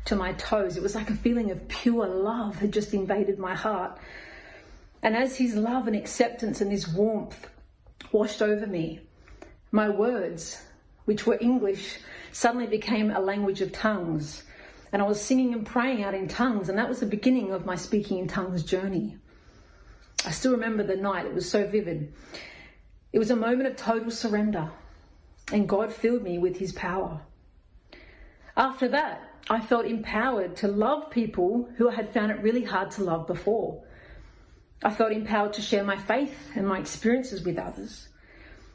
to 0.05 0.15
my 0.15 0.33
toes. 0.33 0.77
It 0.77 0.83
was 0.83 0.95
like 0.95 1.09
a 1.09 1.15
feeling 1.15 1.49
of 1.51 1.67
pure 1.67 2.07
love 2.07 2.57
had 2.57 2.71
just 2.71 2.93
invaded 2.93 3.39
my 3.39 3.55
heart. 3.55 3.99
And 5.05 5.15
as 5.15 5.37
his 5.37 5.53
love 5.53 5.85
and 5.85 5.95
acceptance 5.95 6.61
and 6.61 6.71
this 6.71 6.87
warmth 6.87 7.47
washed 8.11 8.41
over 8.41 8.65
me, 8.65 9.01
my 9.69 9.87
words, 9.87 10.63
which 11.05 11.27
were 11.27 11.37
English, 11.39 11.99
suddenly 12.31 12.65
became 12.65 13.11
a 13.11 13.19
language 13.19 13.61
of 13.61 13.71
tongues. 13.71 14.41
And 14.91 15.03
I 15.03 15.05
was 15.05 15.21
singing 15.21 15.53
and 15.53 15.63
praying 15.63 16.03
out 16.03 16.15
in 16.15 16.27
tongues, 16.27 16.69
and 16.69 16.77
that 16.79 16.89
was 16.89 17.01
the 17.01 17.05
beginning 17.05 17.51
of 17.51 17.67
my 17.67 17.75
speaking 17.75 18.17
in 18.17 18.27
tongues 18.27 18.63
journey. 18.63 19.17
I 20.25 20.31
still 20.31 20.53
remember 20.53 20.81
the 20.81 20.95
night, 20.95 21.27
it 21.27 21.35
was 21.35 21.47
so 21.47 21.67
vivid. 21.67 22.11
It 23.13 23.19
was 23.19 23.29
a 23.29 23.35
moment 23.35 23.67
of 23.67 23.75
total 23.75 24.09
surrender, 24.09 24.71
and 25.51 25.69
God 25.69 25.93
filled 25.93 26.23
me 26.23 26.39
with 26.39 26.57
his 26.57 26.73
power. 26.73 27.21
After 28.57 28.87
that, 28.87 29.21
I 29.51 29.61
felt 29.61 29.85
empowered 29.85 30.55
to 30.57 30.67
love 30.67 31.11
people 31.11 31.69
who 31.77 31.91
I 31.91 31.93
had 31.93 32.11
found 32.11 32.31
it 32.31 32.41
really 32.41 32.63
hard 32.63 32.89
to 32.91 33.03
love 33.03 33.27
before. 33.27 33.83
I 34.85 34.91
felt 34.91 35.11
empowered 35.11 35.53
to 35.53 35.63
share 35.63 35.83
my 35.83 35.97
faith 35.97 36.51
and 36.55 36.67
my 36.67 36.77
experiences 36.77 37.41
with 37.43 37.57
others. 37.57 38.07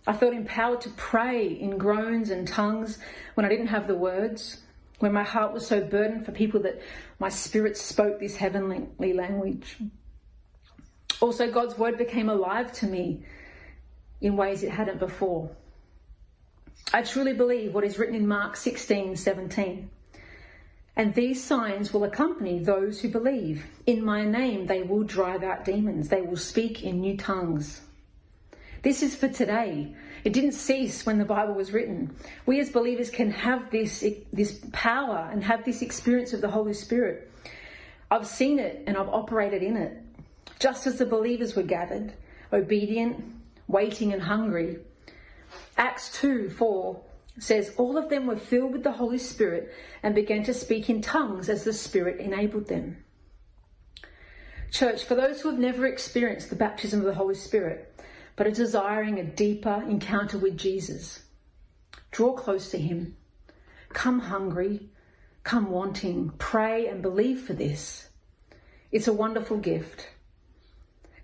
I 0.09 0.13
felt 0.13 0.35
empowered 0.35 0.81
to 0.81 0.91
pray 0.91 1.47
in 1.47 1.79
groans 1.79 2.31
and 2.31 2.49
tongues 2.49 2.99
when 3.35 3.47
I 3.47 3.49
didn't 3.49 3.69
have 3.69 3.87
the 3.87 3.95
words, 3.95 4.61
when 4.99 5.13
my 5.13 5.23
heart 5.23 5.53
was 5.53 5.65
so 5.65 5.81
burdened 5.81 6.27
for 6.27 6.33
people 6.33 6.59
that 6.63 6.83
my 7.21 7.29
spirit 7.29 7.77
spoke 7.77 8.19
this 8.19 8.35
heavenly 8.35 9.13
language. 9.13 9.79
Also, 11.21 11.49
God's 11.49 11.79
word 11.79 11.97
became 11.97 12.29
alive 12.29 12.73
to 12.73 12.87
me 12.87 13.23
in 14.21 14.37
ways 14.37 14.65
it 14.65 14.73
hadn't 14.73 14.99
before. 14.99 15.49
I 16.93 17.03
truly 17.03 17.35
believe 17.35 17.73
what 17.73 17.85
is 17.85 18.01
written 18.01 18.17
in 18.17 18.27
Mark 18.27 18.57
16 18.57 19.15
17. 19.15 19.91
And 20.97 21.15
these 21.15 21.43
signs 21.43 21.93
will 21.93 22.05
accompany 22.05 22.59
those 22.59 23.01
who 23.01 23.09
believe. 23.09 23.65
In 23.87 24.05
my 24.05 24.25
name, 24.25 24.67
they 24.67 24.83
will 24.83 25.03
drive 25.03 25.43
out 25.43 25.65
demons, 25.65 26.09
they 26.09 26.23
will 26.23 26.37
speak 26.37 26.83
in 26.83 27.01
new 27.01 27.17
tongues. 27.17 27.81
This 28.83 29.03
is 29.03 29.15
for 29.15 29.29
today. 29.29 29.95
It 30.25 30.33
didn't 30.33 30.53
cease 30.53 31.05
when 31.05 31.19
the 31.19 31.25
Bible 31.25 31.55
was 31.55 31.73
written. 31.73 32.15
We 32.47 32.61
as 32.61 32.71
believers 32.71 33.11
can 33.11 33.31
have 33.31 33.71
this, 33.71 34.05
this 34.33 34.61
power 34.73 35.29
and 35.31 35.45
have 35.45 35.65
this 35.65 35.83
experience 35.83 36.33
of 36.33 36.41
the 36.41 36.51
Holy 36.51 36.75
Spirit. 36.75 37.31
I've 38.11 38.27
seen 38.27 38.59
it 38.59 38.83
and 38.87 38.97
I've 38.97 39.09
operated 39.09 39.63
in 39.63 39.77
it. 39.77 39.99
Just 40.59 40.87
as 40.87 40.99
the 40.99 41.07
believers 41.07 41.55
were 41.55 41.63
gathered, 41.63 42.13
obedient, 42.53 43.23
waiting, 43.69 44.13
and 44.13 44.23
hungry. 44.23 44.79
Acts 45.77 46.11
2 46.21 46.51
4 46.51 47.01
says, 47.39 47.73
All 47.77 47.97
of 47.97 48.09
them 48.09 48.27
were 48.27 48.37
filled 48.37 48.73
with 48.73 48.83
the 48.83 48.93
Holy 48.93 49.19
Spirit 49.19 49.73
and 50.03 50.15
began 50.15 50.43
to 50.45 50.55
speak 50.55 50.91
in 50.91 51.01
tongues 51.01 51.49
as 51.49 51.65
the 51.65 51.73
Spirit 51.73 52.21
enabled 52.21 52.69
them. 52.69 53.05
Church, 54.71 55.05
for 55.05 55.15
those 55.15 55.41
who 55.41 55.51
have 55.51 55.59
never 55.59 55.87
experienced 55.87 56.51
the 56.51 56.57
baptism 56.57 57.01
of 57.01 57.07
the 57.07 57.15
Holy 57.15 57.35
Spirit, 57.35 57.93
but 58.37 58.47
are 58.47 58.53
desiring 58.53 59.19
a 59.19 59.25
deeper 59.25 59.85
encounter 59.89 60.39
with 60.39 60.57
Jesus, 60.57 61.25
draw 62.11 62.33
close 62.33 62.71
to 62.71 62.79
Him. 62.79 63.17
Come 63.91 64.21
hungry, 64.21 64.89
come 65.43 65.71
wanting, 65.71 66.31
pray 66.39 66.87
and 66.87 67.03
believe 67.03 67.41
for 67.41 67.53
this. 67.53 68.09
It's 68.93 69.09
a 69.09 69.13
wonderful 69.13 69.59
gift. 69.59 70.09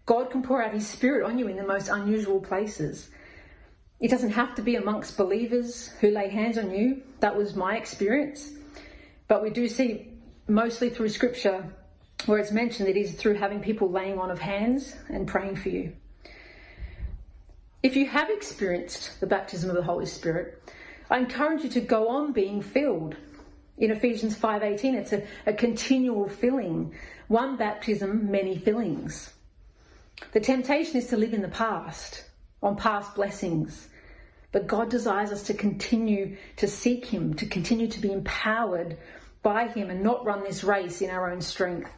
God 0.04 0.30
can 0.30 0.42
pour 0.42 0.62
out 0.62 0.74
His 0.74 0.88
Spirit 0.88 1.24
on 1.24 1.38
you 1.38 1.48
in 1.48 1.56
the 1.56 1.66
most 1.66 1.88
unusual 1.88 2.40
places. 2.40 3.08
It 3.98 4.10
doesn't 4.10 4.30
have 4.30 4.54
to 4.56 4.62
be 4.62 4.76
amongst 4.76 5.16
believers 5.16 5.88
who 6.00 6.10
lay 6.10 6.28
hands 6.28 6.58
on 6.58 6.70
you. 6.70 7.02
That 7.20 7.36
was 7.36 7.56
my 7.56 7.76
experience. 7.76 8.52
But 9.26 9.42
we 9.42 9.50
do 9.50 9.68
see 9.68 10.08
mostly 10.48 10.90
through 10.90 11.08
scripture 11.08 11.64
where 12.26 12.38
it's 12.38 12.52
mentioned 12.52 12.88
it 12.88 12.96
is 12.96 13.12
through 13.12 13.34
having 13.34 13.60
people 13.60 13.90
laying 13.90 14.18
on 14.18 14.30
of 14.30 14.38
hands 14.38 14.94
and 15.08 15.26
praying 15.26 15.56
for 15.56 15.70
you. 15.70 15.92
If 17.82 17.96
you 17.96 18.06
have 18.06 18.30
experienced 18.30 19.20
the 19.20 19.26
baptism 19.26 19.70
of 19.70 19.76
the 19.76 19.82
Holy 19.82 20.06
Spirit, 20.06 20.62
I 21.08 21.18
encourage 21.18 21.62
you 21.62 21.70
to 21.70 21.80
go 21.80 22.08
on 22.08 22.32
being 22.32 22.60
filled. 22.60 23.16
In 23.78 23.90
Ephesians 23.90 24.36
5:18 24.36 24.94
it's 24.94 25.12
a, 25.12 25.22
a 25.46 25.52
continual 25.52 26.28
filling. 26.28 26.94
One 27.28 27.56
baptism, 27.56 28.30
many 28.30 28.58
fillings. 28.58 29.32
The 30.32 30.40
temptation 30.40 30.96
is 30.96 31.08
to 31.08 31.16
live 31.16 31.34
in 31.34 31.42
the 31.42 31.48
past 31.48 32.24
on 32.66 32.76
past 32.76 33.14
blessings. 33.14 33.88
But 34.52 34.66
God 34.66 34.90
desires 34.90 35.32
us 35.32 35.44
to 35.44 35.54
continue 35.54 36.36
to 36.56 36.66
seek 36.66 37.06
Him, 37.06 37.34
to 37.34 37.46
continue 37.46 37.88
to 37.88 38.00
be 38.00 38.12
empowered 38.12 38.98
by 39.42 39.68
Him 39.68 39.90
and 39.90 40.02
not 40.02 40.24
run 40.24 40.42
this 40.42 40.64
race 40.64 41.00
in 41.00 41.10
our 41.10 41.30
own 41.30 41.40
strength. 41.40 41.90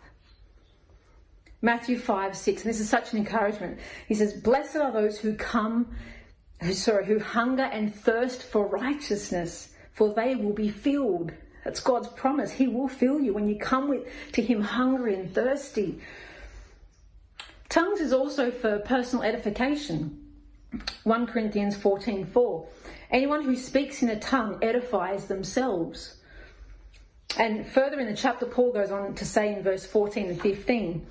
Matthew 1.63 1.99
5 1.99 2.37
6, 2.37 2.63
and 2.63 2.71
this 2.71 2.81
is 2.81 2.89
such 2.89 3.13
an 3.13 3.19
encouragement. 3.19 3.79
He 4.07 4.15
says, 4.15 4.35
Blessed 4.35 4.77
are 4.77 4.93
those 4.93 5.19
who 5.19 5.35
come, 5.35 5.97
who, 6.61 6.73
sorry, 6.73 7.07
who 7.07 7.19
hunger 7.19 7.65
and 7.65 7.95
thirst 7.95 8.43
for 8.43 8.67
righteousness, 8.67 9.71
for 9.93 10.13
they 10.13 10.35
will 10.35 10.53
be 10.53 10.69
filled. 10.69 11.33
That's 11.65 11.81
God's 11.81 12.09
promise. 12.09 12.53
He 12.53 12.69
will 12.69 12.89
fill 12.89 13.21
you 13.21 13.33
when 13.35 13.49
you 13.49 13.57
come 13.59 13.89
with, 13.89 14.07
to 14.33 14.43
Him 14.43 14.61
hungry 14.61 15.15
and 15.15 15.35
thirsty. 15.35 16.01
Tongues 17.69 18.01
is 18.01 18.13
also 18.13 18.51
for 18.51 18.79
personal 18.81 19.25
edification. 19.25 20.27
1 21.05 21.27
Corinthians 21.27 21.77
14 21.77 22.27
4. 22.27 22.69
Anyone 23.11 23.45
who 23.45 23.57
speaks 23.57 24.03
in 24.03 24.11
a 24.11 24.19
tongue 24.19 24.59
edifies 24.63 25.27
themselves. 25.27 26.17
And 27.39 27.67
further 27.67 28.01
in 28.01 28.07
the 28.07 28.17
chapter, 28.17 28.47
Paul 28.47 28.73
goes 28.73 28.91
on 28.91 29.15
to 29.15 29.25
say 29.25 29.55
in 29.55 29.63
verse 29.63 29.87
14 29.87 30.31
and 30.31 30.41
15 30.41 31.07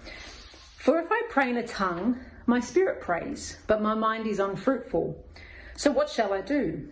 For 0.78 1.00
if 1.00 1.08
I 1.12 1.22
pray 1.30 1.50
in 1.50 1.58
a 1.58 1.68
tongue, 1.68 2.20
my 2.46 2.60
spirit 2.60 3.02
prays, 3.02 3.58
but 3.68 3.82
my 3.82 3.94
mind 3.94 4.28
is 4.28 4.40
unfruitful. 4.40 5.24
So 5.76 5.92
what 5.92 6.10
shall 6.10 6.34
I 6.34 6.42
do? 6.42 6.90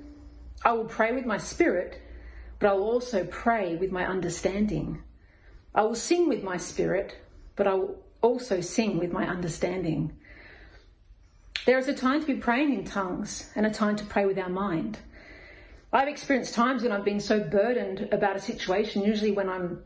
I 0.64 0.74
will 0.74 0.86
pray 0.86 1.12
with 1.12 1.26
my 1.26 1.38
spirit, 1.38 2.02
but 2.60 2.70
I 2.70 2.74
will 2.74 2.84
also 2.84 3.26
pray 3.26 3.76
with 3.76 3.92
my 3.92 4.06
understanding. 4.06 5.04
I 5.74 5.84
will 5.84 5.96
sing 5.96 6.28
with 6.28 6.44
my 6.44 6.58
spirit, 6.58 7.18
but 7.56 7.68
I 7.68 7.74
will 7.76 8.04
also 8.22 8.62
sing 8.62 8.98
with 8.98 9.12
my 9.12 9.28
understanding. 9.28 10.14
There 11.66 11.80
is 11.80 11.88
a 11.88 11.96
time 11.96 12.22
to 12.22 12.28
be 12.28 12.36
praying 12.36 12.74
in 12.74 12.86
tongues 12.86 13.50
and 13.56 13.66
a 13.66 13.72
time 13.72 13.96
to 13.96 14.06
pray 14.06 14.26
with 14.28 14.38
our 14.38 14.50
mind. 14.50 15.00
I've 15.92 16.08
experienced 16.08 16.54
times 16.54 16.84
when 16.84 16.92
I've 16.92 17.04
been 17.04 17.20
so 17.20 17.40
burdened 17.40 18.08
about 18.12 18.36
a 18.36 18.40
situation, 18.40 19.02
usually 19.02 19.32
when 19.32 19.50
I'm 19.50 19.82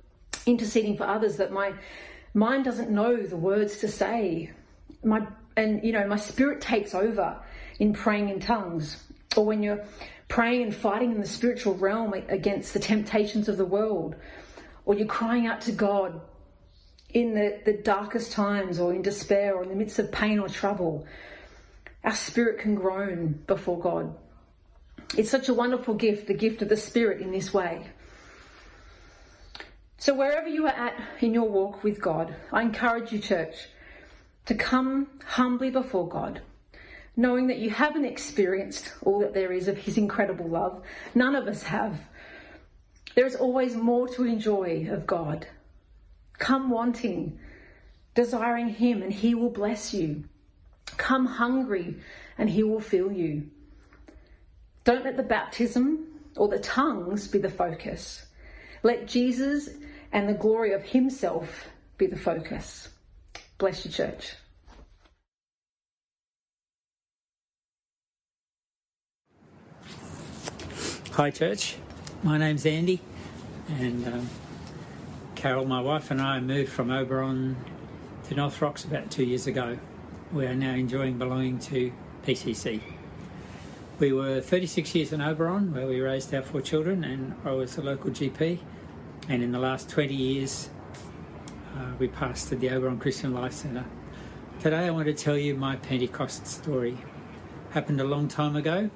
interceding 0.46 0.98
for 0.98 1.06
others, 1.06 1.38
that 1.38 1.54
my 1.54 1.72
mind 2.34 2.66
doesn't 2.66 2.90
know 2.90 3.24
the 3.24 3.38
words 3.38 3.78
to 3.78 3.88
say. 3.88 4.52
My 5.06 5.26
and 5.56 5.82
you 5.82 5.94
know, 5.94 6.06
my 6.06 6.18
spirit 6.18 6.60
takes 6.60 6.94
over 6.94 7.42
in 7.80 7.94
praying 7.94 8.28
in 8.28 8.42
tongues. 8.42 9.02
Or 9.38 9.46
when 9.46 9.64
you're 9.64 9.86
praying 10.28 10.64
and 10.64 10.76
fighting 10.76 11.14
in 11.14 11.22
the 11.22 11.28
spiritual 11.28 11.76
realm 11.76 12.14
against 12.14 12.74
the 12.74 12.80
temptations 12.80 13.48
of 13.48 13.56
the 13.56 13.66
world, 13.66 14.16
or 14.84 14.96
you're 14.96 15.08
crying 15.08 15.48
out 15.48 15.62
to 15.62 15.72
God 15.72 16.20
in 17.10 17.36
the, 17.36 17.62
the 17.64 17.74
darkest 17.74 18.34
times 18.34 18.80
or 18.80 18.94
in 18.94 19.02
despair 19.02 19.56
or 19.56 19.64
in 19.64 19.70
the 19.70 19.76
midst 19.76 19.98
of 19.98 20.12
pain 20.12 20.40
or 20.40 20.50
trouble 20.50 21.06
our 22.04 22.16
spirit 22.16 22.60
can 22.60 22.76
groan 22.76 23.44
before 23.46 23.80
God. 23.80 24.16
It's 25.18 25.30
such 25.30 25.50
a 25.50 25.54
wonderful 25.54 25.96
gift, 25.96 26.28
the 26.28 26.34
gift 26.34 26.62
of 26.62 26.70
the 26.70 26.78
Spirit 26.78 27.22
in 27.22 27.32
this 27.32 27.54
way. 27.54 27.88
So, 29.98 30.14
wherever 30.14 30.48
you 30.48 30.66
are 30.66 30.70
at 30.70 30.94
in 31.20 31.34
your 31.34 31.50
walk 31.50 31.84
with 31.84 32.00
God, 32.00 32.34
I 32.54 32.62
encourage 32.62 33.12
you, 33.12 33.20
church, 33.20 33.68
to 34.46 34.56
come 34.56 35.08
humbly 35.26 35.72
before 35.72 36.08
God, 36.08 36.42
knowing 37.18 37.48
that 37.48 37.58
you 37.58 37.70
haven't 37.70 38.06
experienced 38.06 38.94
all 39.04 39.20
that 39.20 39.34
there 39.34 39.52
is 39.52 39.68
of 39.68 39.78
His 39.78 39.98
incredible 39.98 40.48
love. 40.48 40.82
None 41.16 41.36
of 41.36 41.48
us 41.48 41.64
have. 41.64 42.00
There 43.16 43.26
is 43.26 43.36
always 43.36 43.76
more 43.76 44.08
to 44.10 44.24
enjoy 44.24 44.88
of 44.90 45.06
God. 45.06 45.48
Come 46.38 46.70
wanting, 46.70 47.40
desiring 48.16 48.70
Him, 48.70 49.02
and 49.02 49.12
He 49.12 49.36
will 49.36 49.50
bless 49.50 49.94
you. 49.94 50.24
Come 50.98 51.26
hungry, 51.26 51.96
and 52.38 52.50
He 52.50 52.64
will 52.64 52.80
fill 52.80 53.12
you. 53.12 53.50
Don't 54.84 55.04
let 55.04 55.18
the 55.18 55.24
baptism 55.24 56.08
or 56.36 56.48
the 56.48 56.60
tongues 56.60 57.28
be 57.28 57.40
the 57.40 57.50
focus. 57.50 58.26
Let 58.84 59.08
Jesus 59.08 59.70
and 60.12 60.28
the 60.28 60.34
glory 60.34 60.72
of 60.74 60.84
Himself 60.84 61.68
be 61.98 62.08
the 62.08 62.18
focus. 62.18 62.90
Bless 63.58 63.86
you, 63.86 63.92
church. 63.92 64.34
Hi, 71.12 71.30
church. 71.32 71.76
My 72.24 72.38
name's 72.38 72.66
Andy, 72.66 73.02
and 73.68 74.08
um, 74.08 74.30
Carol, 75.36 75.66
my 75.66 75.82
wife, 75.82 76.12
and 76.12 76.22
I 76.22 76.40
moved 76.40 76.72
from 76.72 76.92
Oberon 76.92 77.58
to 78.30 78.36
North 78.36 78.62
Rocks 78.62 78.86
about 78.86 79.12
two 79.12 79.26
years 79.26 79.46
ago. 79.46 79.78
We 80.32 80.46
are 80.46 80.54
now 80.54 80.74
enjoying 80.76 81.18
belonging 81.18 81.58
to 81.60 81.92
PCC. 82.24 82.82
We 83.98 84.14
were 84.14 84.42
36 84.42 84.94
years 84.94 85.12
in 85.12 85.22
Oberon, 85.22 85.74
where 85.74 85.88
we 85.88 86.02
raised 86.02 86.32
our 86.36 86.44
four 86.44 86.62
children, 86.62 87.04
and 87.04 87.34
I 87.44 87.50
was 87.54 87.80
a 87.80 87.82
local 87.82 88.12
GP. 88.12 88.60
And 89.28 89.42
in 89.42 89.52
the 89.52 89.58
last 89.58 89.90
20 89.90 90.14
years, 90.14 90.70
uh, 91.76 91.94
we 91.98 92.10
pastored 92.10 92.60
the 92.60 92.70
Oberon 92.70 93.00
Christian 93.00 93.34
Life 93.34 93.54
Centre. 93.54 93.86
Today, 94.60 94.86
I 94.86 94.92
want 94.92 95.08
to 95.08 95.16
tell 95.16 95.36
you 95.36 95.56
my 95.56 95.78
Pentecost 95.78 96.46
story. 96.46 97.00
Happened 97.72 98.00
a 98.00 98.04
long 98.04 98.28
time 98.28 98.56
ago. 98.56 98.92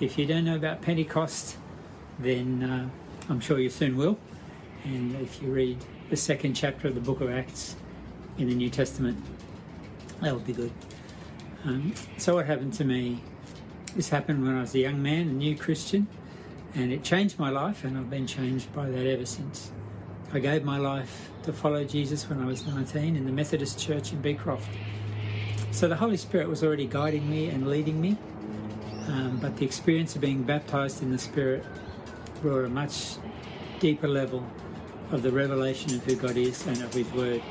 If 0.00 0.18
you 0.18 0.26
don't 0.26 0.44
know 0.44 0.56
about 0.56 0.82
Pentecost, 0.82 1.58
then 2.18 2.64
uh, 2.64 3.30
I'm 3.30 3.38
sure 3.38 3.60
you 3.60 3.70
soon 3.70 3.96
will. 3.96 4.18
And 4.82 5.14
if 5.14 5.40
you 5.40 5.52
read 5.52 5.78
the 6.10 6.16
second 6.16 6.54
chapter 6.54 6.88
of 6.88 6.96
the 6.96 7.00
book 7.00 7.20
of 7.20 7.30
Acts 7.30 7.76
in 8.36 8.48
the 8.48 8.54
New 8.56 8.68
Testament, 8.68 9.22
that 10.22 10.32
would 10.34 10.46
be 10.46 10.52
good. 10.52 10.72
Um, 11.64 11.94
so, 12.16 12.36
what 12.36 12.46
happened 12.46 12.72
to 12.74 12.84
me? 12.84 13.22
This 13.94 14.08
happened 14.08 14.42
when 14.42 14.56
I 14.56 14.60
was 14.62 14.74
a 14.74 14.78
young 14.78 15.02
man, 15.02 15.28
a 15.28 15.32
new 15.32 15.56
Christian, 15.56 16.06
and 16.74 16.92
it 16.92 17.04
changed 17.04 17.38
my 17.38 17.50
life, 17.50 17.84
and 17.84 17.98
I've 17.98 18.08
been 18.08 18.26
changed 18.26 18.72
by 18.72 18.88
that 18.88 19.06
ever 19.06 19.26
since. 19.26 19.70
I 20.32 20.38
gave 20.38 20.64
my 20.64 20.78
life 20.78 21.30
to 21.42 21.52
follow 21.52 21.84
Jesus 21.84 22.28
when 22.28 22.40
I 22.40 22.46
was 22.46 22.66
19 22.66 23.16
in 23.16 23.26
the 23.26 23.32
Methodist 23.32 23.78
Church 23.78 24.12
in 24.12 24.22
Beecroft. 24.22 24.68
So 25.72 25.88
the 25.88 25.96
Holy 25.96 26.16
Spirit 26.16 26.48
was 26.48 26.64
already 26.64 26.86
guiding 26.86 27.28
me 27.28 27.48
and 27.48 27.68
leading 27.68 28.00
me, 28.00 28.16
um, 29.08 29.38
but 29.42 29.56
the 29.56 29.66
experience 29.66 30.14
of 30.14 30.22
being 30.22 30.42
baptized 30.42 31.02
in 31.02 31.10
the 31.10 31.18
Spirit 31.18 31.64
brought 32.40 32.64
a 32.64 32.68
much 32.68 33.16
deeper 33.78 34.08
level 34.08 34.46
of 35.10 35.22
the 35.22 35.30
revelation 35.30 35.94
of 35.94 36.04
who 36.04 36.16
God 36.16 36.36
is 36.36 36.66
and 36.66 36.80
of 36.82 36.94
His 36.94 37.10
Word. 37.12 37.42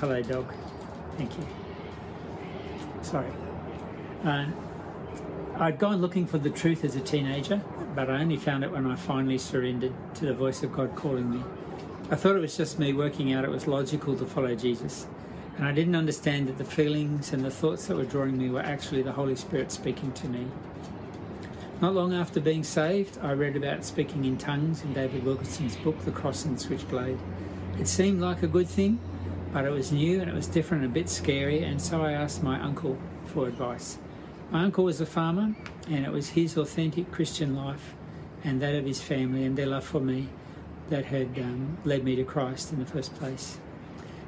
Hello, 0.00 0.20
dog. 0.22 0.61
Thank 1.16 1.36
you. 1.38 1.46
Sorry. 3.02 3.30
Uh, 4.24 4.46
I'd 5.56 5.78
gone 5.78 6.00
looking 6.00 6.26
for 6.26 6.38
the 6.38 6.50
truth 6.50 6.84
as 6.84 6.96
a 6.96 7.00
teenager, 7.00 7.60
but 7.94 8.08
I 8.08 8.20
only 8.20 8.36
found 8.36 8.64
it 8.64 8.70
when 8.70 8.86
I 8.86 8.96
finally 8.96 9.38
surrendered 9.38 9.92
to 10.14 10.26
the 10.26 10.34
voice 10.34 10.62
of 10.62 10.72
God 10.72 10.94
calling 10.96 11.30
me. 11.30 11.42
I 12.10 12.16
thought 12.16 12.36
it 12.36 12.40
was 12.40 12.56
just 12.56 12.78
me 12.78 12.92
working 12.92 13.32
out 13.32 13.44
it 13.44 13.50
was 13.50 13.66
logical 13.66 14.16
to 14.16 14.26
follow 14.26 14.54
Jesus, 14.54 15.06
and 15.56 15.66
I 15.66 15.72
didn't 15.72 15.94
understand 15.94 16.48
that 16.48 16.58
the 16.58 16.64
feelings 16.64 17.32
and 17.32 17.44
the 17.44 17.50
thoughts 17.50 17.86
that 17.86 17.96
were 17.96 18.04
drawing 18.04 18.38
me 18.38 18.48
were 18.48 18.60
actually 18.60 19.02
the 19.02 19.12
Holy 19.12 19.36
Spirit 19.36 19.70
speaking 19.70 20.12
to 20.12 20.28
me. 20.28 20.46
Not 21.80 21.94
long 21.94 22.14
after 22.14 22.40
being 22.40 22.64
saved, 22.64 23.18
I 23.22 23.32
read 23.32 23.56
about 23.56 23.84
speaking 23.84 24.24
in 24.24 24.38
tongues 24.38 24.82
in 24.82 24.92
David 24.92 25.24
Wilkerson's 25.24 25.76
book, 25.76 25.98
The 26.04 26.12
Cross 26.12 26.44
and 26.44 26.60
Switchblade. 26.60 27.18
It 27.78 27.88
seemed 27.88 28.20
like 28.20 28.42
a 28.42 28.46
good 28.46 28.68
thing, 28.68 29.00
but 29.52 29.64
it 29.64 29.70
was 29.70 29.92
new 29.92 30.20
and 30.20 30.30
it 30.30 30.34
was 30.34 30.46
different 30.46 30.82
and 30.84 30.92
a 30.92 30.94
bit 30.94 31.08
scary, 31.08 31.62
and 31.62 31.80
so 31.80 32.02
I 32.02 32.12
asked 32.12 32.42
my 32.42 32.60
uncle 32.60 32.98
for 33.26 33.46
advice. 33.46 33.98
My 34.50 34.64
uncle 34.64 34.84
was 34.84 35.00
a 35.00 35.06
farmer, 35.06 35.54
and 35.88 36.04
it 36.04 36.12
was 36.12 36.30
his 36.30 36.56
authentic 36.56 37.10
Christian 37.10 37.54
life 37.54 37.94
and 38.44 38.60
that 38.60 38.74
of 38.74 38.84
his 38.84 39.00
family 39.00 39.44
and 39.44 39.56
their 39.56 39.66
love 39.66 39.84
for 39.84 40.00
me 40.00 40.28
that 40.90 41.06
had 41.06 41.38
um, 41.38 41.78
led 41.84 42.04
me 42.04 42.16
to 42.16 42.24
Christ 42.24 42.72
in 42.72 42.78
the 42.78 42.86
first 42.86 43.14
place. 43.14 43.58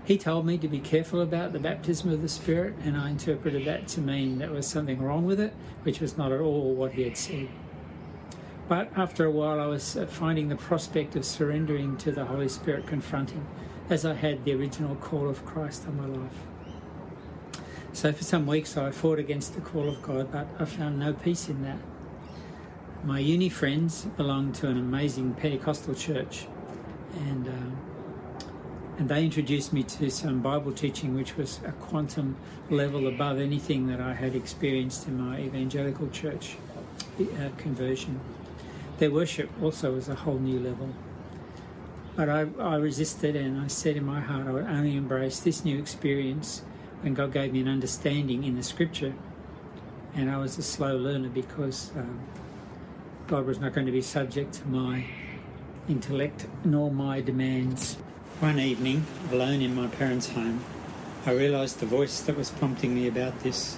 He 0.04 0.18
told 0.18 0.46
me 0.46 0.58
to 0.58 0.68
be 0.68 0.80
careful 0.80 1.20
about 1.20 1.52
the 1.52 1.58
baptism 1.58 2.10
of 2.10 2.20
the 2.20 2.28
Spirit, 2.28 2.74
and 2.84 2.96
I 2.96 3.10
interpreted 3.10 3.64
that 3.66 3.88
to 3.88 4.00
mean 4.00 4.38
there 4.38 4.50
was 4.50 4.66
something 4.66 5.00
wrong 5.00 5.24
with 5.24 5.40
it, 5.40 5.54
which 5.82 6.00
was 6.00 6.18
not 6.18 6.30
at 6.30 6.40
all 6.40 6.74
what 6.74 6.92
he 6.92 7.02
had 7.02 7.16
said. 7.16 7.48
But 8.68 8.90
after 8.96 9.24
a 9.24 9.30
while, 9.30 9.60
I 9.60 9.66
was 9.66 9.98
finding 10.08 10.48
the 10.48 10.56
prospect 10.56 11.16
of 11.16 11.24
surrendering 11.24 11.96
to 11.98 12.12
the 12.12 12.26
Holy 12.26 12.48
Spirit 12.48 12.86
confronting, 12.86 13.46
as 13.90 14.04
I 14.04 14.14
had 14.14 14.44
the 14.44 14.54
original 14.54 14.96
call 14.96 15.28
of 15.28 15.44
Christ 15.44 15.86
on 15.86 15.96
my 15.96 16.06
life. 16.06 16.32
So 17.92 18.12
for 18.12 18.24
some 18.24 18.46
weeks, 18.46 18.76
I 18.76 18.90
fought 18.90 19.18
against 19.18 19.54
the 19.54 19.60
call 19.60 19.88
of 19.88 20.02
God, 20.02 20.32
but 20.32 20.48
I 20.58 20.64
found 20.64 20.98
no 20.98 21.12
peace 21.12 21.48
in 21.48 21.62
that. 21.62 21.78
My 23.04 23.18
uni 23.18 23.48
friends 23.48 24.06
belonged 24.16 24.54
to 24.56 24.68
an 24.68 24.78
amazing 24.78 25.34
Pentecostal 25.34 25.94
church, 25.94 26.46
and 27.16 27.46
um, 27.46 27.76
and 28.96 29.08
they 29.08 29.24
introduced 29.24 29.72
me 29.72 29.82
to 29.82 30.10
some 30.10 30.40
Bible 30.40 30.72
teaching 30.72 31.14
which 31.14 31.36
was 31.36 31.60
a 31.66 31.72
quantum 31.72 32.36
level 32.70 33.08
above 33.08 33.38
anything 33.40 33.88
that 33.88 34.00
I 34.00 34.14
had 34.14 34.36
experienced 34.36 35.08
in 35.08 35.20
my 35.20 35.40
evangelical 35.40 36.08
church 36.10 36.56
uh, 37.20 37.48
conversion. 37.58 38.20
Their 38.98 39.10
worship 39.10 39.50
also 39.60 39.92
was 39.92 40.08
a 40.08 40.14
whole 40.14 40.38
new 40.38 40.60
level. 40.60 40.90
But 42.16 42.28
I, 42.28 42.46
I 42.60 42.76
resisted 42.76 43.34
and 43.34 43.60
I 43.60 43.66
said 43.66 43.96
in 43.96 44.04
my 44.06 44.20
heart 44.20 44.46
I 44.46 44.52
would 44.52 44.66
only 44.66 44.96
embrace 44.96 45.40
this 45.40 45.64
new 45.64 45.78
experience 45.78 46.62
when 47.00 47.14
God 47.14 47.32
gave 47.32 47.52
me 47.52 47.60
an 47.60 47.68
understanding 47.68 48.44
in 48.44 48.56
the 48.56 48.62
scripture. 48.62 49.14
And 50.14 50.30
I 50.30 50.38
was 50.38 50.56
a 50.58 50.62
slow 50.62 50.96
learner 50.96 51.28
because 51.28 51.90
um, 51.96 52.20
God 53.26 53.46
was 53.46 53.58
not 53.58 53.74
going 53.74 53.86
to 53.86 53.92
be 53.92 54.02
subject 54.02 54.54
to 54.54 54.68
my 54.68 55.06
intellect 55.88 56.46
nor 56.64 56.90
my 56.90 57.20
demands. 57.20 57.96
One 58.40 58.58
evening, 58.58 59.06
alone 59.32 59.60
in 59.60 59.74
my 59.74 59.88
parents' 59.88 60.28
home, 60.28 60.64
I 61.26 61.32
realised 61.32 61.80
the 61.80 61.86
voice 61.86 62.20
that 62.22 62.36
was 62.36 62.50
prompting 62.50 62.94
me 62.94 63.08
about 63.08 63.40
this 63.40 63.76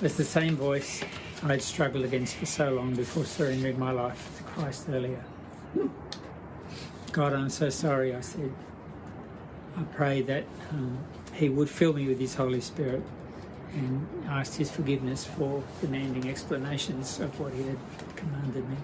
was 0.00 0.16
the 0.16 0.24
same 0.24 0.56
voice 0.56 1.02
I 1.42 1.48
had 1.48 1.62
struggled 1.62 2.04
against 2.04 2.34
for 2.36 2.46
so 2.46 2.70
long 2.70 2.94
before 2.94 3.24
surrendering 3.24 3.78
my 3.78 3.92
life 3.92 4.36
to 4.38 4.42
Christ 4.44 4.86
earlier. 4.90 5.24
God, 7.12 7.32
I'm 7.32 7.48
so 7.48 7.70
sorry, 7.70 8.14
I 8.14 8.20
said. 8.20 8.52
I 9.76 9.82
prayed 9.82 10.26
that 10.26 10.44
um, 10.70 10.98
He 11.32 11.48
would 11.48 11.70
fill 11.70 11.92
me 11.92 12.06
with 12.06 12.18
His 12.18 12.34
Holy 12.34 12.60
Spirit 12.60 13.02
and 13.72 14.06
asked 14.28 14.56
His 14.56 14.70
forgiveness 14.70 15.24
for 15.24 15.62
demanding 15.80 16.28
explanations 16.28 17.20
of 17.20 17.38
what 17.40 17.52
He 17.54 17.62
had 17.62 17.78
commanded 18.16 18.68
me. 18.68 18.76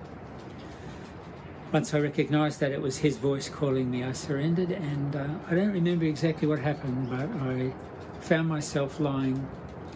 Once 1.75 1.93
I 1.93 1.99
recognised 1.99 2.61
that 2.61 2.71
it 2.71 2.81
was 2.81 2.99
his 2.99 3.17
voice 3.17 3.49
calling 3.49 3.91
me, 3.91 4.05
I 4.05 4.13
surrendered, 4.13 4.71
and 4.71 5.17
uh, 5.17 5.27
I 5.51 5.57
don't 5.57 5.73
remember 5.73 6.05
exactly 6.05 6.47
what 6.47 6.61
happened, 6.61 7.11
but 7.11 7.29
I 7.43 7.73
found 8.21 8.49
myself 8.49 9.01
lying 9.01 9.45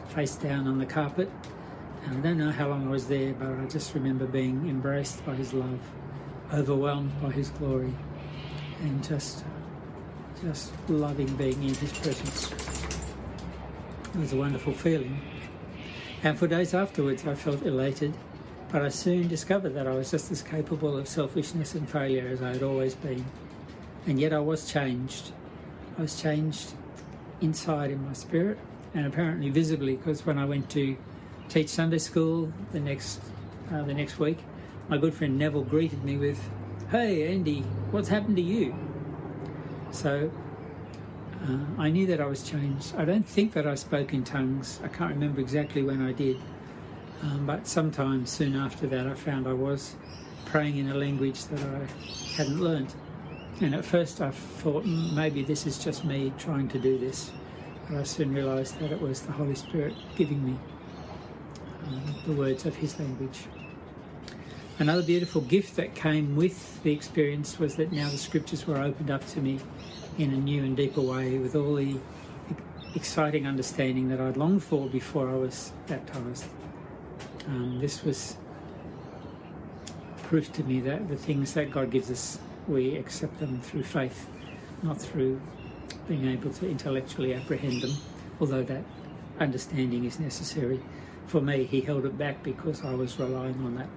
face 0.09 0.35
down 0.35 0.67
on 0.67 0.79
the 0.79 0.87
carpet. 0.87 1.31
And 2.05 2.19
I 2.19 2.21
don't 2.21 2.37
know 2.37 2.51
how 2.51 2.69
long 2.69 2.89
I 2.89 2.91
was 2.91 3.07
there, 3.07 3.33
but 3.33 3.51
I 3.51 3.65
just 3.67 3.95
remember 3.95 4.27
being 4.27 4.69
embraced 4.69 5.25
by 5.25 5.37
his 5.37 5.53
love, 5.53 5.79
overwhelmed 6.53 7.13
by 7.23 7.31
his 7.31 7.51
glory, 7.51 7.95
and 8.81 9.03
just, 9.07 9.45
just 10.43 10.73
loving 10.89 11.35
being 11.37 11.63
in 11.63 11.75
his 11.75 11.93
presence. 11.93 12.53
It 14.15 14.21
was 14.21 14.33
a 14.33 14.37
wonderful 14.37 14.73
feeling. 14.73 15.21
And 16.23 16.39
for 16.39 16.47
days 16.47 16.75
afterwards, 16.75 17.27
I 17.27 17.35
felt 17.35 17.63
elated 17.63 18.15
but 18.71 18.83
I 18.83 18.91
soon 18.91 19.29
discovered 19.29 19.71
that 19.71 19.87
I 19.87 19.95
was 19.95 20.11
just 20.11 20.31
as 20.31 20.43
capable 20.43 20.97
of 20.97 21.09
selfishness 21.09 21.75
and 21.75 21.89
failure 21.89 22.29
as 22.29 22.43
I 22.43 22.51
had 22.53 22.63
always 22.63 22.95
been. 22.95 23.25
And 24.07 24.21
yet 24.21 24.33
I 24.33 24.41
was 24.41 24.71
changed. 24.71 25.33
I 25.99 26.03
was 26.03 26.21
changed 26.21 26.73
inside 27.41 27.91
in 27.91 28.05
my 28.05 28.13
spirit 28.13 28.59
and 28.95 29.07
apparently 29.07 29.49
visibly 29.49 29.97
because 29.97 30.27
when 30.27 30.39
I 30.39 30.45
went 30.45 30.69
to 30.71 30.97
teach 31.49 31.69
Sunday 31.69 31.99
school 31.99 32.53
the 32.73 32.81
next 32.81 33.21
uh, 33.73 33.83
the 33.83 33.95
next 33.95 34.19
week, 34.19 34.39
my 34.89 34.97
good 34.97 35.13
friend 35.13 35.39
Neville 35.39 35.65
greeted 35.65 36.03
me 36.03 36.17
with, 36.17 36.41
"Hey 36.91 37.33
Andy, 37.35 37.63
what's 37.91 38.09
happened 38.09 38.37
to 38.37 38.43
you?" 38.43 38.75
So 39.93 40.31
uh, 41.49 41.59
I 41.79 41.91
knew 41.91 42.07
that 42.09 42.21
I 42.21 42.27
was 42.27 42.43
changed. 42.43 42.95
I 42.97 43.05
don't 43.05 43.27
think 43.27 43.55
that 43.55 43.67
I 43.67 43.75
spoke 43.77 44.15
in 44.15 44.25
tongues. 44.25 44.81
I 44.85 44.89
can't 44.89 45.13
remember 45.15 45.41
exactly 45.41 45.83
when 45.83 46.03
I 46.03 46.13
did. 46.13 46.39
Um, 47.23 47.47
but 47.47 47.67
sometime 47.67 48.27
soon 48.27 48.57
after 48.57 48.87
that, 48.89 49.07
I 49.07 49.15
found 49.15 49.49
I 49.49 49.55
was 49.55 49.97
praying 50.47 50.77
in 50.79 50.89
a 50.91 50.95
language 50.95 51.47
that 51.47 51.61
I 51.61 51.89
hadn't 52.37 52.61
learned. 52.61 52.95
And 53.61 53.75
at 53.75 53.85
first, 53.85 54.21
I 54.21 54.31
thought 54.31 54.85
mm, 54.85 55.15
maybe 55.15 55.45
this 55.45 55.67
is 55.67 55.79
just 55.79 56.05
me 56.05 56.33
trying 56.39 56.69
to 56.71 56.79
do 56.81 56.99
this. 56.99 57.33
But 57.89 57.99
I 57.99 58.05
soon 58.05 58.35
realised 58.35 58.79
that 58.81 58.93
it 58.93 59.01
was 59.01 59.23
the 59.23 59.33
Holy 59.33 59.55
Spirit 59.57 59.95
giving 60.17 60.45
me. 60.45 60.59
um, 61.87 62.17
the 62.27 62.33
words 62.35 62.67
of 62.67 62.77
his 62.77 62.99
language. 62.99 63.47
Another 64.81 65.03
beautiful 65.03 65.41
gift 65.41 65.75
that 65.75 65.97
came 65.97 66.37
with 66.37 66.81
the 66.85 66.93
experience 66.93 67.59
was 67.59 67.75
that 67.75 67.91
now 67.91 68.09
the 68.11 68.17
scriptures 68.17 68.65
were 68.65 68.77
opened 68.77 69.11
up 69.11 69.27
to 69.31 69.41
me 69.41 69.59
in 70.19 70.33
a 70.33 70.37
new 70.37 70.63
and 70.63 70.77
deeper 70.77 71.01
way 71.01 71.37
with 71.39 71.57
all 71.57 71.75
the 71.75 71.97
exciting 72.95 73.45
understanding 73.45 74.09
that 74.09 74.21
I'd 74.21 74.37
longed 74.37 74.63
for 74.63 74.89
before 74.89 75.29
I 75.31 75.35
was 75.35 75.73
baptized. 75.89 76.45
Um, 77.49 77.81
this 77.81 78.05
was 78.05 78.37
proof 80.23 80.53
to 80.53 80.63
me 80.63 80.79
that 80.83 81.09
the 81.09 81.17
things 81.17 81.55
that 81.55 81.73
God 81.73 81.91
gives 81.91 82.09
us, 82.09 82.39
we 82.69 82.95
accept 82.95 83.41
them 83.41 83.61
through 83.61 83.83
faith, 83.83 84.29
not 84.85 85.01
through 85.01 85.41
being 86.07 86.29
able 86.29 86.53
to 86.53 86.71
intellectually 86.71 87.35
apprehend 87.35 87.83
them, 87.83 87.97
although 88.41 88.63
that 88.63 88.85
understanding 89.41 90.05
is 90.05 90.21
necessary. 90.21 90.81
For 91.27 91.41
me, 91.41 91.65
He 91.65 91.81
held 91.81 92.07
it 92.07 92.17
back 92.17 92.45
because 92.45 92.85
I 92.85 92.95
was 92.95 93.19
relying 93.19 93.57
on 93.65 93.75
that. 93.75 93.89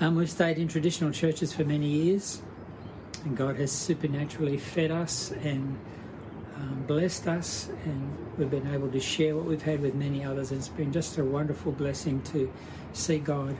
Um, 0.00 0.16
we've 0.16 0.28
stayed 0.28 0.58
in 0.58 0.66
traditional 0.66 1.12
churches 1.12 1.52
for 1.52 1.62
many 1.62 1.86
years, 1.86 2.42
and 3.24 3.36
God 3.36 3.54
has 3.56 3.70
supernaturally 3.70 4.56
fed 4.56 4.90
us 4.90 5.30
and 5.30 5.78
um, 6.56 6.82
blessed 6.88 7.28
us, 7.28 7.68
and 7.84 8.18
we've 8.36 8.50
been 8.50 8.66
able 8.74 8.90
to 8.90 8.98
share 8.98 9.36
what 9.36 9.44
we've 9.44 9.62
had 9.62 9.80
with 9.80 9.94
many 9.94 10.24
others. 10.24 10.50
And 10.50 10.58
it's 10.58 10.68
been 10.68 10.92
just 10.92 11.16
a 11.18 11.24
wonderful 11.24 11.70
blessing 11.70 12.22
to 12.22 12.52
see 12.92 13.18
God 13.18 13.56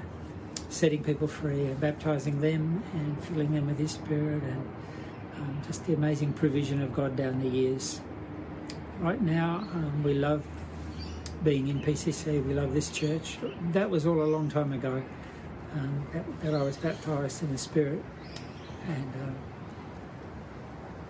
setting 0.70 1.04
people 1.04 1.28
free 1.28 1.66
and 1.66 1.80
baptizing 1.80 2.40
them 2.40 2.82
and 2.94 3.22
filling 3.26 3.54
them 3.54 3.68
with 3.68 3.78
His 3.78 3.92
Spirit, 3.92 4.42
and 4.42 4.68
um, 5.36 5.62
just 5.68 5.86
the 5.86 5.94
amazing 5.94 6.32
provision 6.32 6.82
of 6.82 6.92
God 6.92 7.14
down 7.14 7.38
the 7.38 7.48
years. 7.48 8.00
Right 8.98 9.22
now, 9.22 9.68
um, 9.72 10.02
we 10.02 10.14
love 10.14 10.42
being 11.44 11.68
in 11.68 11.80
PCC, 11.80 12.44
we 12.44 12.54
love 12.54 12.74
this 12.74 12.90
church. 12.90 13.38
That 13.70 13.88
was 13.88 14.04
all 14.04 14.20
a 14.20 14.24
long 14.24 14.50
time 14.50 14.72
ago 14.72 15.04
um, 15.74 16.06
that, 16.12 16.40
that, 16.42 16.54
I 16.54 16.62
was 16.62 16.76
baptized 16.76 17.42
in 17.42 17.50
the 17.50 17.58
Spirit, 17.58 18.02
and 18.86 19.12
uh, 19.22 19.32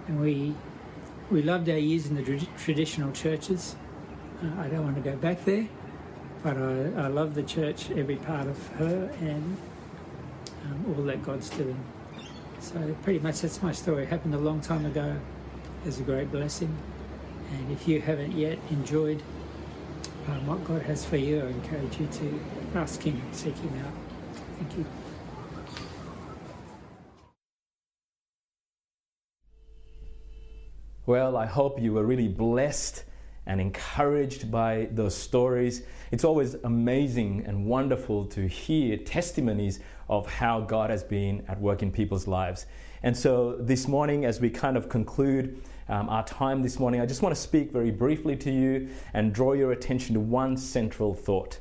and 0.09 0.20
we 0.20 0.55
we 1.31 1.42
loved 1.42 1.68
our 1.68 1.79
years 1.79 2.07
in 2.07 2.14
the 2.14 2.22
tra- 2.22 2.48
traditional 2.57 3.12
churches. 3.12 3.77
Uh, 4.42 4.61
I 4.61 4.68
don't 4.68 4.85
want 4.85 4.96
to 4.96 5.03
go 5.03 5.16
back 5.16 5.44
there, 5.44 5.68
but 6.42 6.57
I, 6.57 7.05
I 7.05 7.07
love 7.09 7.35
the 7.35 7.42
church, 7.42 7.90
every 7.90 8.16
part 8.16 8.46
of 8.46 8.66
her, 8.79 9.11
and 9.20 9.57
um, 10.64 10.94
all 10.96 11.03
that 11.05 11.22
God's 11.22 11.50
doing. 11.50 11.83
So 12.61 12.96
pretty 13.03 13.18
much 13.18 13.42
that's 13.42 13.62
my 13.62 13.72
story. 13.72 14.05
It 14.05 14.09
happened 14.09 14.35
a 14.35 14.38
long 14.38 14.61
time 14.61 14.87
ago. 14.87 15.16
It's 15.85 15.98
a 15.98 16.03
great 16.03 16.33
blessing, 16.33 16.74
and 17.53 17.70
if 17.70 17.87
you 17.87 18.00
haven't 18.00 18.33
yet 18.33 18.59
enjoyed 18.70 19.22
um, 20.29 20.46
what 20.46 20.64
God 20.64 20.83
has 20.83 21.05
for 21.05 21.18
you, 21.18 21.40
I 21.40 21.48
encourage 21.48 22.00
you 22.00 22.07
to 22.07 22.40
ask 22.74 23.03
Him, 23.03 23.20
seek 23.33 23.57
Him 23.59 23.85
out. 23.85 24.03
Thank 24.58 24.78
you. 24.78 24.84
Well, 31.06 31.36
I 31.36 31.44
hope 31.44 31.80
you 31.80 31.92
were 31.92 32.04
really 32.04 32.28
blessed 32.28 33.04
and 33.46 33.60
encouraged 33.60 34.50
by 34.50 34.88
those 34.92 35.14
stories. 35.14 35.82
It's 36.10 36.24
always 36.24 36.54
amazing 36.54 37.44
and 37.46 37.66
wonderful 37.66 38.24
to 38.26 38.48
hear 38.48 38.96
testimonies 38.96 39.80
of 40.08 40.26
how 40.26 40.60
God 40.62 40.88
has 40.88 41.02
been 41.02 41.44
at 41.48 41.60
work 41.60 41.82
in 41.82 41.92
people's 41.92 42.26
lives. 42.26 42.64
And 43.02 43.14
so 43.14 43.56
this 43.60 43.86
morning, 43.86 44.24
as 44.24 44.40
we 44.40 44.48
kind 44.48 44.78
of 44.78 44.88
conclude 44.88 45.62
um, 45.90 46.08
our 46.08 46.24
time 46.24 46.62
this 46.62 46.78
morning, 46.78 47.02
I 47.02 47.06
just 47.06 47.20
want 47.20 47.34
to 47.34 47.40
speak 47.40 47.70
very 47.70 47.90
briefly 47.90 48.34
to 48.36 48.50
you 48.50 48.88
and 49.12 49.34
draw 49.34 49.52
your 49.52 49.72
attention 49.72 50.14
to 50.14 50.20
one 50.20 50.56
central 50.56 51.12
thought. 51.12 51.58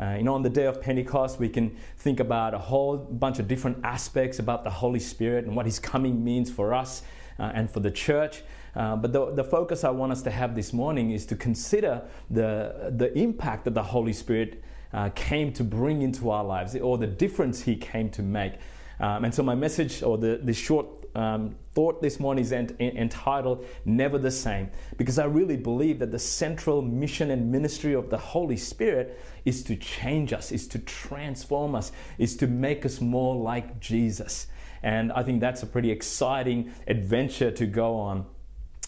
Uh, 0.00 0.14
you 0.16 0.22
know, 0.22 0.34
on 0.34 0.42
the 0.42 0.50
day 0.50 0.66
of 0.66 0.80
Pentecost, 0.80 1.40
we 1.40 1.48
can 1.48 1.76
think 1.98 2.20
about 2.20 2.54
a 2.54 2.58
whole 2.58 2.96
bunch 2.96 3.38
of 3.38 3.48
different 3.48 3.78
aspects 3.84 4.38
about 4.38 4.62
the 4.62 4.70
Holy 4.70 5.00
Spirit 5.00 5.44
and 5.44 5.56
what 5.56 5.66
His 5.66 5.78
coming 5.78 6.22
means 6.22 6.50
for 6.50 6.72
us 6.72 7.02
uh, 7.38 7.50
and 7.54 7.70
for 7.70 7.80
the 7.80 7.90
church. 7.90 8.42
Uh, 8.76 8.94
but 8.94 9.12
the, 9.12 9.32
the 9.34 9.42
focus 9.42 9.82
I 9.82 9.90
want 9.90 10.12
us 10.12 10.22
to 10.22 10.30
have 10.30 10.54
this 10.54 10.72
morning 10.72 11.10
is 11.10 11.26
to 11.26 11.36
consider 11.36 12.02
the, 12.30 12.92
the 12.96 13.12
impact 13.18 13.64
that 13.64 13.74
the 13.74 13.82
Holy 13.82 14.12
Spirit 14.12 14.62
uh, 14.92 15.10
came 15.14 15.52
to 15.54 15.64
bring 15.64 16.02
into 16.02 16.30
our 16.30 16.44
lives 16.44 16.76
or 16.76 16.96
the 16.96 17.06
difference 17.06 17.62
He 17.62 17.74
came 17.76 18.08
to 18.10 18.22
make. 18.22 18.54
Um, 19.00 19.24
and 19.24 19.34
so, 19.34 19.42
my 19.42 19.54
message 19.54 20.02
or 20.02 20.18
the, 20.18 20.40
the 20.42 20.52
short 20.52 20.86
um, 21.18 21.56
thought 21.72 22.00
this 22.00 22.20
morning 22.20 22.44
is 22.44 22.52
ent- 22.52 22.80
entitled 22.80 23.66
Never 23.84 24.18
the 24.18 24.30
Same, 24.30 24.70
because 24.96 25.18
I 25.18 25.24
really 25.24 25.56
believe 25.56 25.98
that 25.98 26.12
the 26.12 26.18
central 26.18 26.80
mission 26.80 27.32
and 27.32 27.50
ministry 27.50 27.92
of 27.92 28.08
the 28.08 28.16
Holy 28.16 28.56
Spirit 28.56 29.20
is 29.44 29.64
to 29.64 29.74
change 29.74 30.32
us, 30.32 30.52
is 30.52 30.68
to 30.68 30.78
transform 30.78 31.74
us, 31.74 31.90
is 32.18 32.36
to 32.36 32.46
make 32.46 32.86
us 32.86 33.00
more 33.00 33.34
like 33.34 33.80
Jesus. 33.80 34.46
And 34.84 35.10
I 35.10 35.24
think 35.24 35.40
that's 35.40 35.64
a 35.64 35.66
pretty 35.66 35.90
exciting 35.90 36.72
adventure 36.86 37.50
to 37.50 37.66
go 37.66 37.96
on. 37.96 38.26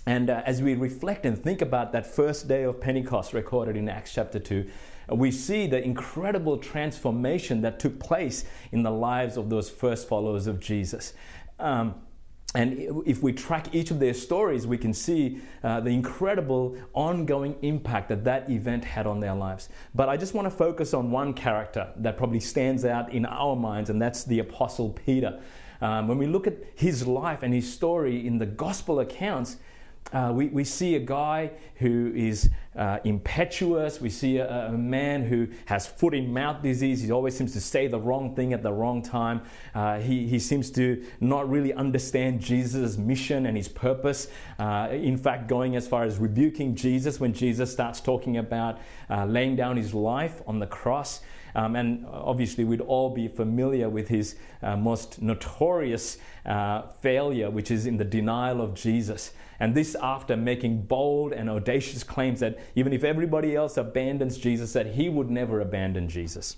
And 0.06 0.30
uh, 0.30 0.42
as 0.46 0.62
we 0.62 0.74
reflect 0.74 1.26
and 1.26 1.36
think 1.36 1.60
about 1.60 1.90
that 1.92 2.06
first 2.06 2.46
day 2.46 2.62
of 2.62 2.80
Pentecost 2.80 3.32
recorded 3.32 3.76
in 3.76 3.88
Acts 3.88 4.14
chapter 4.14 4.38
2, 4.38 4.70
we 5.08 5.32
see 5.32 5.66
the 5.66 5.82
incredible 5.82 6.58
transformation 6.58 7.62
that 7.62 7.80
took 7.80 7.98
place 7.98 8.44
in 8.70 8.84
the 8.84 8.90
lives 8.92 9.36
of 9.36 9.50
those 9.50 9.68
first 9.68 10.06
followers 10.06 10.46
of 10.46 10.60
Jesus. 10.60 11.12
Um, 11.58 11.96
and 12.54 13.04
if 13.06 13.22
we 13.22 13.32
track 13.32 13.72
each 13.72 13.92
of 13.92 14.00
their 14.00 14.14
stories, 14.14 14.66
we 14.66 14.76
can 14.76 14.92
see 14.92 15.40
uh, 15.62 15.78
the 15.80 15.90
incredible 15.90 16.76
ongoing 16.94 17.56
impact 17.62 18.08
that 18.08 18.24
that 18.24 18.50
event 18.50 18.84
had 18.84 19.06
on 19.06 19.20
their 19.20 19.34
lives. 19.34 19.68
But 19.94 20.08
I 20.08 20.16
just 20.16 20.34
want 20.34 20.46
to 20.46 20.50
focus 20.50 20.92
on 20.92 21.12
one 21.12 21.32
character 21.32 21.92
that 21.98 22.16
probably 22.16 22.40
stands 22.40 22.84
out 22.84 23.12
in 23.12 23.24
our 23.24 23.54
minds, 23.54 23.88
and 23.88 24.02
that's 24.02 24.24
the 24.24 24.40
Apostle 24.40 24.90
Peter. 24.90 25.40
Um, 25.80 26.08
when 26.08 26.18
we 26.18 26.26
look 26.26 26.48
at 26.48 26.56
his 26.74 27.06
life 27.06 27.44
and 27.44 27.54
his 27.54 27.72
story 27.72 28.26
in 28.26 28.38
the 28.38 28.46
gospel 28.46 28.98
accounts, 28.98 29.56
uh, 30.12 30.32
we, 30.34 30.48
we 30.48 30.64
see 30.64 30.96
a 30.96 31.00
guy 31.00 31.52
who 31.76 32.12
is 32.16 32.50
uh, 32.76 32.98
impetuous. 33.04 34.00
We 34.00 34.10
see 34.10 34.38
a, 34.38 34.66
a, 34.66 34.72
man 34.72 35.22
who 35.22 35.46
has 35.66 35.86
foot 35.86 36.14
in 36.14 36.32
mouth 36.32 36.62
disease. 36.62 37.00
He 37.02 37.12
always 37.12 37.36
seems 37.36 37.52
to 37.52 37.60
say 37.60 37.86
the 37.86 37.98
wrong 37.98 38.34
thing 38.34 38.52
at 38.52 38.62
the 38.62 38.72
wrong 38.72 39.02
time. 39.02 39.42
Uh, 39.72 40.00
he, 40.00 40.26
he 40.26 40.40
seems 40.40 40.70
to 40.72 41.04
not 41.20 41.48
really 41.48 41.72
understand 41.72 42.40
Jesus' 42.40 42.96
mission 42.96 43.46
and 43.46 43.56
his 43.56 43.68
purpose. 43.68 44.28
Uh, 44.58 44.88
in 44.90 45.16
fact, 45.16 45.46
going 45.46 45.76
as 45.76 45.86
far 45.86 46.02
as 46.02 46.18
rebuking 46.18 46.74
Jesus 46.74 47.20
when 47.20 47.32
Jesus 47.32 47.70
starts 47.70 48.00
talking 48.00 48.38
about 48.38 48.80
uh, 49.10 49.24
laying 49.26 49.54
down 49.54 49.76
his 49.76 49.94
life 49.94 50.42
on 50.46 50.58
the 50.58 50.66
cross. 50.66 51.20
Um, 51.54 51.76
and 51.76 52.06
obviously, 52.06 52.64
we'd 52.64 52.80
all 52.80 53.10
be 53.10 53.28
familiar 53.28 53.88
with 53.88 54.08
his 54.08 54.36
uh, 54.62 54.76
most 54.76 55.20
notorious 55.20 56.18
uh, 56.46 56.82
failure, 57.00 57.50
which 57.50 57.70
is 57.70 57.86
in 57.86 57.96
the 57.96 58.04
denial 58.04 58.60
of 58.60 58.74
Jesus. 58.74 59.32
And 59.58 59.74
this 59.74 59.94
after 59.94 60.36
making 60.36 60.82
bold 60.82 61.32
and 61.32 61.50
audacious 61.50 62.02
claims 62.02 62.40
that 62.40 62.58
even 62.74 62.92
if 62.92 63.04
everybody 63.04 63.54
else 63.54 63.76
abandons 63.76 64.38
Jesus, 64.38 64.72
that 64.72 64.86
he 64.86 65.08
would 65.08 65.30
never 65.30 65.60
abandon 65.60 66.08
Jesus. 66.08 66.56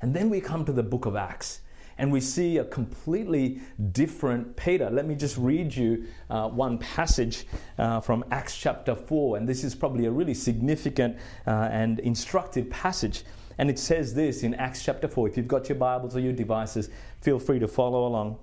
And 0.00 0.14
then 0.14 0.30
we 0.30 0.40
come 0.40 0.64
to 0.64 0.72
the 0.72 0.82
book 0.82 1.06
of 1.06 1.16
Acts 1.16 1.60
and 1.98 2.10
we 2.10 2.20
see 2.20 2.58
a 2.58 2.64
completely 2.64 3.60
different 3.92 4.56
Peter. 4.56 4.90
Let 4.90 5.06
me 5.06 5.14
just 5.14 5.36
read 5.36 5.74
you 5.74 6.06
uh, 6.28 6.48
one 6.48 6.78
passage 6.78 7.46
uh, 7.78 8.00
from 8.00 8.24
Acts 8.30 8.56
chapter 8.56 8.94
4, 8.94 9.36
and 9.36 9.48
this 9.48 9.62
is 9.62 9.74
probably 9.74 10.06
a 10.06 10.10
really 10.10 10.34
significant 10.34 11.16
uh, 11.46 11.68
and 11.70 12.00
instructive 12.00 12.68
passage. 12.70 13.24
And 13.58 13.70
it 13.70 13.78
says 13.78 14.14
this 14.14 14.42
in 14.42 14.54
Acts 14.54 14.84
chapter 14.84 15.08
4. 15.08 15.28
If 15.28 15.36
you've 15.36 15.48
got 15.48 15.68
your 15.68 15.78
Bibles 15.78 16.16
or 16.16 16.20
your 16.20 16.32
devices, 16.32 16.90
feel 17.20 17.38
free 17.38 17.58
to 17.58 17.68
follow 17.68 18.06
along. 18.06 18.38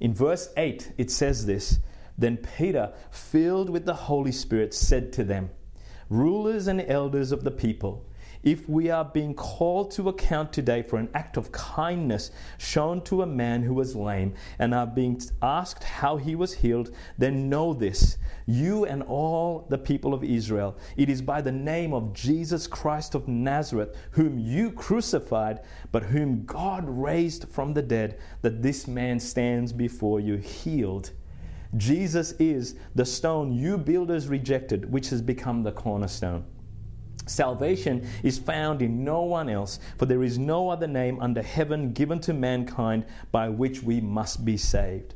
In 0.00 0.12
verse 0.12 0.50
8, 0.56 0.92
it 0.98 1.10
says 1.10 1.46
this 1.46 1.80
Then 2.18 2.36
Peter, 2.36 2.92
filled 3.10 3.70
with 3.70 3.84
the 3.84 3.94
Holy 3.94 4.32
Spirit, 4.32 4.74
said 4.74 5.12
to 5.14 5.24
them, 5.24 5.50
Rulers 6.08 6.66
and 6.66 6.80
elders 6.82 7.32
of 7.32 7.44
the 7.44 7.50
people, 7.50 8.06
if 8.46 8.68
we 8.68 8.88
are 8.90 9.04
being 9.04 9.34
called 9.34 9.90
to 9.90 10.08
account 10.08 10.52
today 10.52 10.80
for 10.80 10.98
an 10.98 11.08
act 11.14 11.36
of 11.36 11.50
kindness 11.50 12.30
shown 12.58 13.02
to 13.02 13.22
a 13.22 13.26
man 13.26 13.60
who 13.60 13.74
was 13.74 13.96
lame 13.96 14.32
and 14.60 14.72
are 14.72 14.86
being 14.86 15.20
asked 15.42 15.82
how 15.82 16.16
he 16.16 16.36
was 16.36 16.54
healed, 16.54 16.94
then 17.18 17.48
know 17.48 17.74
this, 17.74 18.18
you 18.46 18.84
and 18.84 19.02
all 19.02 19.66
the 19.68 19.76
people 19.76 20.14
of 20.14 20.22
Israel. 20.22 20.78
It 20.96 21.10
is 21.10 21.20
by 21.20 21.42
the 21.42 21.50
name 21.50 21.92
of 21.92 22.14
Jesus 22.14 22.68
Christ 22.68 23.16
of 23.16 23.26
Nazareth, 23.26 23.96
whom 24.12 24.38
you 24.38 24.70
crucified, 24.70 25.62
but 25.90 26.04
whom 26.04 26.44
God 26.44 26.84
raised 26.88 27.48
from 27.48 27.74
the 27.74 27.82
dead, 27.82 28.20
that 28.42 28.62
this 28.62 28.86
man 28.86 29.18
stands 29.18 29.72
before 29.72 30.20
you 30.20 30.36
healed. 30.36 31.10
Jesus 31.76 32.30
is 32.38 32.76
the 32.94 33.04
stone 33.04 33.50
you 33.52 33.76
builders 33.76 34.28
rejected, 34.28 34.92
which 34.92 35.08
has 35.08 35.20
become 35.20 35.64
the 35.64 35.72
cornerstone. 35.72 36.44
Salvation 37.26 38.08
is 38.22 38.38
found 38.38 38.80
in 38.80 39.04
no 39.04 39.22
one 39.22 39.48
else, 39.48 39.80
for 39.98 40.06
there 40.06 40.22
is 40.22 40.38
no 40.38 40.70
other 40.70 40.86
name 40.86 41.18
under 41.20 41.42
heaven 41.42 41.92
given 41.92 42.20
to 42.20 42.32
mankind 42.32 43.04
by 43.32 43.48
which 43.48 43.82
we 43.82 44.00
must 44.00 44.44
be 44.44 44.56
saved. 44.56 45.14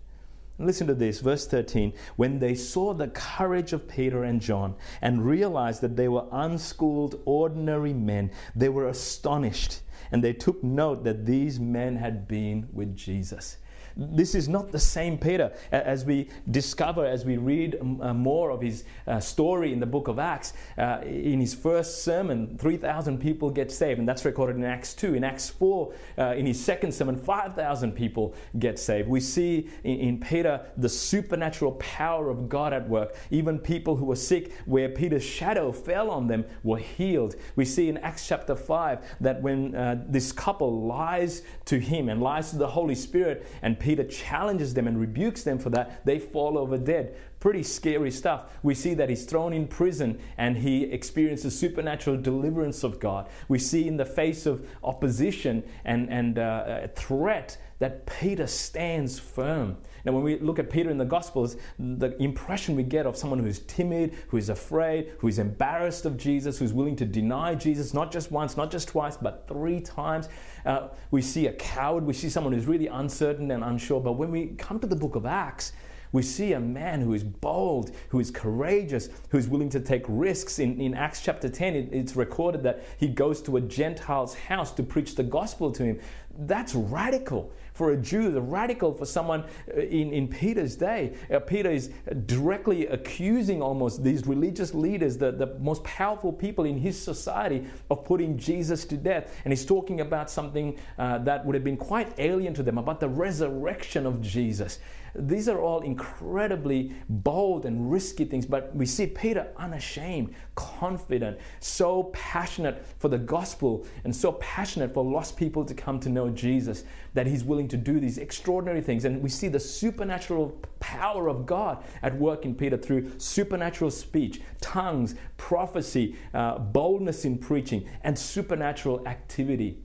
Listen 0.59 0.87
to 0.89 0.95
this, 0.95 1.21
verse 1.21 1.47
13. 1.47 1.95
When 2.17 2.39
they 2.39 2.55
saw 2.55 2.93
the 2.93 3.09
courage 3.09 3.73
of 3.73 3.89
Peter 3.89 4.25
and 4.25 4.43
John 4.43 4.75
and 5.01 5.25
realized 5.25 5.81
that 5.81 5.97
they 5.97 6.09
were 6.09 6.27
unschooled, 6.31 7.21
ordinary 7.25 7.95
men, 7.95 8.31
they 8.55 8.69
were 8.69 8.89
astonished 8.89 9.81
and 10.13 10.23
they 10.23 10.35
took 10.35 10.63
note 10.63 11.05
that 11.05 11.25
these 11.25 11.59
men 11.59 11.97
had 11.97 12.29
been 12.29 12.69
with 12.73 12.95
Jesus. 12.95 13.57
This 13.97 14.35
is 14.35 14.49
not 14.49 14.73
the 14.73 14.79
same 14.79 15.19
Peter 15.19 15.53
as 15.73 16.05
we 16.05 16.29
discover 16.51 17.05
as 17.05 17.25
we 17.25 17.37
read 17.37 17.77
uh, 17.81 18.15
more 18.15 18.51
of 18.51 18.61
his 18.61 18.85
uh, 19.07 19.21
story 19.21 19.73
in 19.73 19.81
the 19.81 19.87
book 19.87 20.09
of 20.09 20.19
Acts. 20.19 20.53
Uh, 20.79 21.01
in 21.05 21.41
his 21.41 21.55
first 21.55 22.03
sermon, 22.05 22.57
3,000 22.59 23.19
people 23.19 23.51
get 23.51 23.71
saved, 23.71 23.99
and 23.99 24.09
that's 24.09 24.25
recorded 24.25 24.57
in 24.57 24.65
Acts 24.65 24.95
2. 24.95 25.15
In 25.15 25.25
Acts 25.25 25.49
4, 25.51 25.93
uh, 26.19 26.35
in 26.37 26.47
his 26.47 26.63
second 26.63 26.93
sermon, 26.93 27.17
5,000 27.17 27.93
people 27.93 28.35
get 28.59 28.79
saved. 28.79 29.09
We 29.09 29.21
see 29.21 29.69
in, 29.85 30.21
Peter 30.21 30.61
the 30.77 30.89
supernatural 30.89 31.73
power 31.73 32.29
of 32.29 32.49
God 32.49 32.73
at 32.73 32.89
work. 32.89 33.15
Even 33.31 33.59
people 33.59 33.97
who 33.97 34.05
were 34.05 34.17
sick, 34.17 34.53
where 34.67 34.89
Peter's 34.89 35.25
shadow 35.25 35.73
fell 35.73 36.11
on 36.11 36.27
them, 36.27 36.45
were 36.63 36.79
healed. 36.79 37.37
We 37.57 37.65
see 37.65 37.89
in 37.89 37.97
Acts 37.99 38.27
chapter 38.27 38.55
5 38.55 39.17
that 39.21 39.41
when 39.41 39.73
this 40.09 40.33
couple 40.33 40.87
lies 40.87 41.43
to 41.67 41.79
him 41.79 42.09
and 42.09 42.21
lies 42.21 42.51
to 42.51 42.59
the 42.59 42.69
Holy 42.69 42.95
Spirit 42.95 43.47
and 43.63 43.79
Peter 43.79 43.90
challenges 44.05 44.75
them 44.75 44.87
and 44.87 45.01
rebukes 45.01 45.43
them 45.43 45.59
for 45.59 45.71
that, 45.71 46.05
they 46.05 46.19
fall 46.19 46.59
over 46.59 46.77
dead. 46.77 47.17
Pretty 47.41 47.63
scary 47.63 48.11
stuff. 48.11 48.53
We 48.63 48.75
see 48.75 48.95
that 48.95 49.09
he's 49.09 49.25
thrown 49.25 49.53
in 49.53 49.67
prison 49.67 50.19
and 50.37 50.57
he 50.57 50.85
experiences 50.85 51.59
supernatural 51.59 52.19
deliverance 52.19 52.85
of 52.85 53.01
God. 53.01 53.29
We 53.49 53.59
see 53.59 53.89
in 53.89 53.97
the 53.97 54.05
face 54.05 54.47
of 54.47 54.67
opposition 54.85 55.63
and, 55.85 56.11
and 56.11 56.39
uh, 56.39 56.89
threat 56.95 57.57
that 57.79 58.07
Peter 58.07 58.47
stands 58.47 59.19
firm. 59.19 59.79
Now, 60.05 60.13
when 60.13 60.23
we 60.23 60.39
look 60.39 60.59
at 60.59 60.71
Peter 60.71 60.91
in 60.91 60.99
the 60.99 61.05
Gospels, 61.05 61.57
the 61.79 62.17
impression 62.23 62.77
we 62.77 62.83
get 62.83 63.07
of 63.07 63.17
someone 63.17 63.39
who's 63.39 63.61
timid, 63.61 64.15
who 64.29 64.37
is 64.37 64.49
afraid, 64.49 65.13
who 65.19 65.29
is 65.29 65.39
embarrassed 65.39 66.07
of 66.07 66.17
Jesus, 66.17 66.59
who's 66.59 66.73
willing 66.73 66.97
to 66.97 67.05
deny 67.05 67.55
Jesus, 67.55 67.95
not 67.95 68.11
just 68.13 68.31
once, 68.31 68.57
not 68.57 68.71
just 68.71 68.89
twice, 68.89 69.17
but 69.17 69.47
three 69.49 69.81
times. 69.81 70.29
Uh, 70.65 70.89
we 71.11 71.23
see 71.23 71.47
a 71.47 71.53
coward, 71.55 72.05
we 72.05 72.13
see 72.13 72.29
someone 72.29 72.53
who's 72.53 72.67
really 72.67 72.87
uncertain 72.87 73.51
and 73.51 73.63
unsure. 73.65 74.01
But 74.01 74.13
when 74.13 74.31
we 74.31 74.49
come 74.59 74.79
to 74.81 74.87
the 74.87 74.97
book 74.97 75.17
of 75.17 75.27
Acts, 75.27 75.73
we 76.13 76.23
see 76.23 76.55
a 76.55 76.61
man 76.61 77.01
who 77.01 77.15
is 77.15 77.23
bold, 77.23 77.93
who 78.09 78.19
is 78.19 78.31
courageous, 78.31 79.09
who's 79.29 79.47
willing 79.47 79.69
to 79.71 79.81
take 79.81 80.05
risks. 80.09 80.59
In, 80.59 80.81
in 80.81 80.95
Acts 80.95 81.23
chapter 81.23 81.49
10, 81.49 81.77
it, 81.77 81.89
it's 81.93 82.17
recorded 82.17 82.63
that 82.65 82.85
he 82.99 83.07
goes 83.09 83.41
to 83.43 83.57
a 83.57 83.61
Gentile's 83.61 84.35
house 84.35 84.73
to 84.73 84.83
preach 84.83 85.15
the 85.15 85.23
gospel 85.23 85.71
to 85.73 85.85
him. 85.85 86.01
That's 86.37 86.75
radical 86.75 87.53
for 87.81 87.93
a 87.93 87.97
Jew, 87.97 88.31
the 88.31 88.43
radical 88.43 88.93
for 88.93 89.07
someone 89.07 89.43
uh, 89.75 89.81
in, 89.81 90.13
in 90.13 90.29
Peter's 90.29 90.77
day. 90.77 91.15
Uh, 91.35 91.41
Peter 91.41 91.71
is 91.71 91.89
directly 92.27 92.87
accusing 92.89 93.63
almost 93.63 94.05
these 94.05 94.27
religious 94.27 94.75
leaders, 94.75 95.17
the, 95.17 95.33
the 95.33 95.47
most 95.59 95.83
powerful 95.83 96.31
people 96.31 96.67
in 96.67 96.77
his 96.77 97.03
society, 97.03 97.65
of 97.91 98.05
putting 98.05 98.37
Jesus 98.37 98.85
to 98.85 98.99
death. 98.99 99.35
And 99.47 99.51
he's 99.51 99.65
talking 99.65 100.03
about 100.03 100.31
something 100.31 100.79
uh, 100.99 101.21
that 101.21 101.47
would 101.47 101.55
have 101.55 101.65
been 101.65 101.79
quite 101.79 102.13
alien 102.19 102.53
to 102.53 102.63
them, 102.63 102.77
about 102.77 103.01
the 103.01 103.09
resurrection 103.09 104.05
of 104.05 104.21
Jesus. 104.21 104.79
These 105.15 105.49
are 105.49 105.61
all 105.61 105.81
incredibly 105.81 106.93
bold 107.09 107.67
and 107.67 107.91
risky 107.91 108.25
things, 108.25 108.47
but 108.47 108.75
we 108.75 108.87
see 108.87 109.07
Peter 109.07 109.49
unashamed, 109.57 110.35
confident, 110.55 111.39
so 111.61 112.05
passionate 112.13 112.85
for 112.99 113.09
the 113.09 113.19
gospel 113.19 113.87
and 114.05 114.15
so 114.15 114.33
passionate 114.33 114.95
for 114.95 115.05
lost 115.05 115.37
people 115.37 115.65
to 115.65 115.75
come 115.75 115.99
to 116.01 116.09
know 116.09 116.31
Jesus 116.31 116.85
that 117.15 117.27
he's 117.27 117.45
willing 117.45 117.69
to 117.69 117.77
do 117.77 117.99
these 117.99 118.19
extraordinary 118.19 118.81
things. 118.81 119.05
And 119.05 119.23
we 119.23 119.29
see 119.29 119.49
the 119.49 119.61
supernatural 119.61 120.61
power 120.79 121.29
of 121.29 121.47
God 121.47 121.83
at 122.03 122.17
work 122.17 122.45
in 122.45 122.55
Peter 122.55 122.77
through 122.77 123.11
supernatural 123.19 123.91
speech, 123.91 124.41
tongues, 124.61 125.15
prophecy, 125.37 126.17
uh, 126.35 126.59
boldness 126.59 127.25
in 127.25 127.39
preaching, 127.39 127.89
and 128.03 128.19
supernatural 128.19 129.07
activity. 129.09 129.83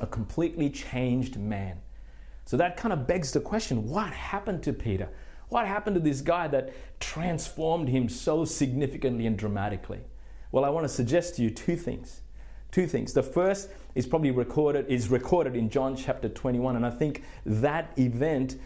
A 0.00 0.06
completely 0.06 0.70
changed 0.70 1.38
man. 1.38 1.80
So 2.50 2.56
that 2.56 2.76
kind 2.76 2.92
of 2.92 3.06
begs 3.06 3.30
the 3.30 3.38
question 3.38 3.88
what 3.88 4.12
happened 4.12 4.64
to 4.64 4.72
Peter? 4.72 5.08
What 5.50 5.68
happened 5.68 5.94
to 5.94 6.00
this 6.00 6.20
guy 6.20 6.48
that 6.48 6.72
transformed 6.98 7.88
him 7.88 8.08
so 8.08 8.44
significantly 8.44 9.28
and 9.28 9.38
dramatically? 9.38 10.00
Well, 10.50 10.64
I 10.64 10.68
want 10.68 10.82
to 10.82 10.88
suggest 10.88 11.36
to 11.36 11.42
you 11.42 11.50
two 11.50 11.76
things. 11.76 12.22
Two 12.72 12.88
things. 12.88 13.12
The 13.12 13.22
first 13.22 13.70
is 13.94 14.04
probably 14.04 14.32
recorded 14.32 14.86
is 14.88 15.10
recorded 15.10 15.54
in 15.54 15.70
John 15.70 15.94
chapter 15.94 16.28
21 16.28 16.74
and 16.74 16.84
I 16.84 16.90
think 16.90 17.22
that 17.46 17.96
event 17.96 18.56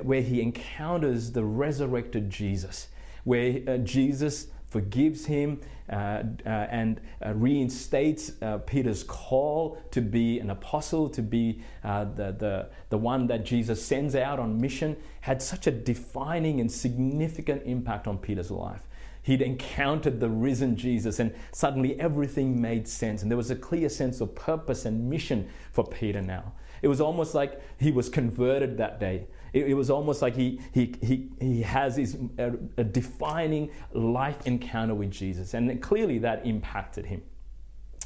where 0.00 0.22
he 0.22 0.40
encounters 0.40 1.30
the 1.30 1.44
resurrected 1.44 2.30
Jesus, 2.30 2.88
where 3.24 3.60
uh, 3.68 3.76
Jesus 3.76 4.46
forgives 4.70 5.26
him 5.26 5.60
uh, 5.60 5.64
uh, 5.64 5.75
and 5.88 7.00
uh, 7.24 7.32
reinstates 7.34 8.32
uh, 8.42 8.58
Peter's 8.58 9.04
call 9.04 9.78
to 9.90 10.00
be 10.00 10.38
an 10.40 10.50
apostle, 10.50 11.08
to 11.10 11.22
be 11.22 11.62
uh, 11.84 12.04
the, 12.04 12.32
the, 12.32 12.68
the 12.90 12.98
one 12.98 13.26
that 13.28 13.44
Jesus 13.44 13.84
sends 13.84 14.14
out 14.14 14.38
on 14.38 14.60
mission, 14.60 14.96
had 15.20 15.40
such 15.40 15.66
a 15.66 15.70
defining 15.70 16.60
and 16.60 16.70
significant 16.70 17.62
impact 17.64 18.06
on 18.06 18.18
Peter's 18.18 18.50
life. 18.50 18.82
He'd 19.26 19.42
encountered 19.42 20.20
the 20.20 20.28
risen 20.28 20.76
Jesus, 20.76 21.18
and 21.18 21.34
suddenly 21.50 21.98
everything 21.98 22.60
made 22.60 22.86
sense. 22.86 23.22
And 23.22 23.30
there 23.30 23.36
was 23.36 23.50
a 23.50 23.56
clear 23.56 23.88
sense 23.88 24.20
of 24.20 24.36
purpose 24.36 24.84
and 24.84 25.10
mission 25.10 25.48
for 25.72 25.84
Peter 25.84 26.22
now. 26.22 26.52
It 26.80 26.86
was 26.86 27.00
almost 27.00 27.34
like 27.34 27.60
he 27.80 27.90
was 27.90 28.08
converted 28.08 28.78
that 28.78 29.00
day. 29.00 29.26
It, 29.52 29.66
it 29.66 29.74
was 29.74 29.90
almost 29.90 30.22
like 30.22 30.36
he, 30.36 30.60
he, 30.72 30.94
he, 31.02 31.28
he 31.40 31.62
has 31.62 31.96
his, 31.96 32.16
a, 32.38 32.52
a 32.76 32.84
defining 32.84 33.72
life 33.92 34.46
encounter 34.46 34.94
with 34.94 35.10
Jesus. 35.10 35.54
And 35.54 35.82
clearly 35.82 36.18
that 36.18 36.46
impacted 36.46 37.06
him. 37.06 37.22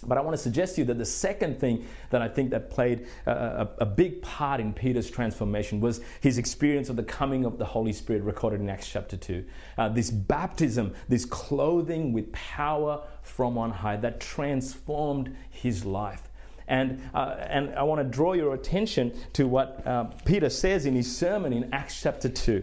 But 0.06 0.18
I 0.18 0.20
want 0.22 0.36
to 0.36 0.42
suggest 0.42 0.74
to 0.74 0.82
you 0.82 0.84
that 0.86 0.98
the 0.98 1.04
second 1.04 1.60
thing 1.60 1.86
that 2.10 2.22
I 2.22 2.28
think 2.28 2.50
that 2.50 2.70
played 2.70 3.06
a, 3.26 3.68
a, 3.78 3.86
big 3.86 4.22
part 4.22 4.60
in 4.60 4.72
Peter's 4.72 5.10
transformation 5.10 5.80
was 5.80 6.00
his 6.20 6.38
experience 6.38 6.88
of 6.88 6.96
the 6.96 7.02
coming 7.02 7.44
of 7.44 7.58
the 7.58 7.64
Holy 7.64 7.92
Spirit 7.92 8.22
recorded 8.22 8.60
in 8.60 8.70
Acts 8.70 8.88
chapter 8.88 9.16
2. 9.16 9.44
Uh, 9.76 9.88
this 9.90 10.10
baptism, 10.10 10.94
this 11.08 11.24
clothing 11.24 12.12
with 12.12 12.32
power 12.32 13.02
from 13.22 13.58
on 13.58 13.70
high 13.70 13.96
that 13.96 14.20
transformed 14.20 15.36
his 15.50 15.84
life. 15.84 16.22
And, 16.66 17.02
uh, 17.12 17.36
and 17.40 17.74
I 17.74 17.82
want 17.82 18.00
to 18.00 18.08
draw 18.08 18.32
your 18.32 18.54
attention 18.54 19.12
to 19.32 19.48
what 19.48 19.84
uh, 19.86 20.04
Peter 20.24 20.48
says 20.48 20.86
in 20.86 20.94
his 20.94 21.14
sermon 21.14 21.52
in 21.52 21.68
Acts 21.74 22.00
chapter 22.00 22.28
2. 22.28 22.62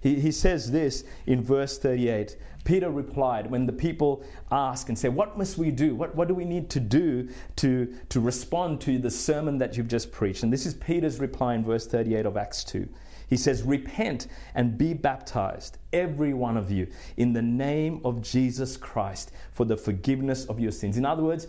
He, 0.00 0.16
he 0.20 0.32
says 0.32 0.70
this 0.70 1.04
in 1.26 1.42
verse 1.42 1.78
38. 1.78 2.36
Peter 2.64 2.90
replied 2.90 3.50
when 3.50 3.66
the 3.66 3.72
people 3.72 4.24
ask 4.50 4.88
and 4.88 4.98
say, 4.98 5.08
What 5.08 5.36
must 5.38 5.58
we 5.58 5.70
do? 5.70 5.94
What, 5.94 6.14
what 6.14 6.28
do 6.28 6.34
we 6.34 6.44
need 6.44 6.70
to 6.70 6.80
do 6.80 7.28
to, 7.56 7.94
to 8.08 8.20
respond 8.20 8.80
to 8.82 8.98
the 8.98 9.10
sermon 9.10 9.58
that 9.58 9.76
you've 9.76 9.88
just 9.88 10.10
preached? 10.10 10.42
And 10.42 10.52
this 10.52 10.66
is 10.66 10.74
Peter's 10.74 11.20
reply 11.20 11.54
in 11.54 11.64
verse 11.64 11.86
38 11.86 12.26
of 12.26 12.36
Acts 12.36 12.64
2. 12.64 12.88
He 13.28 13.36
says, 13.36 13.62
Repent 13.62 14.28
and 14.54 14.78
be 14.78 14.94
baptized, 14.94 15.78
every 15.92 16.34
one 16.34 16.56
of 16.56 16.70
you, 16.70 16.86
in 17.16 17.32
the 17.32 17.42
name 17.42 18.00
of 18.04 18.22
Jesus 18.22 18.76
Christ 18.76 19.32
for 19.52 19.64
the 19.64 19.76
forgiveness 19.76 20.46
of 20.46 20.58
your 20.58 20.72
sins. 20.72 20.96
In 20.96 21.04
other 21.04 21.22
words, 21.22 21.48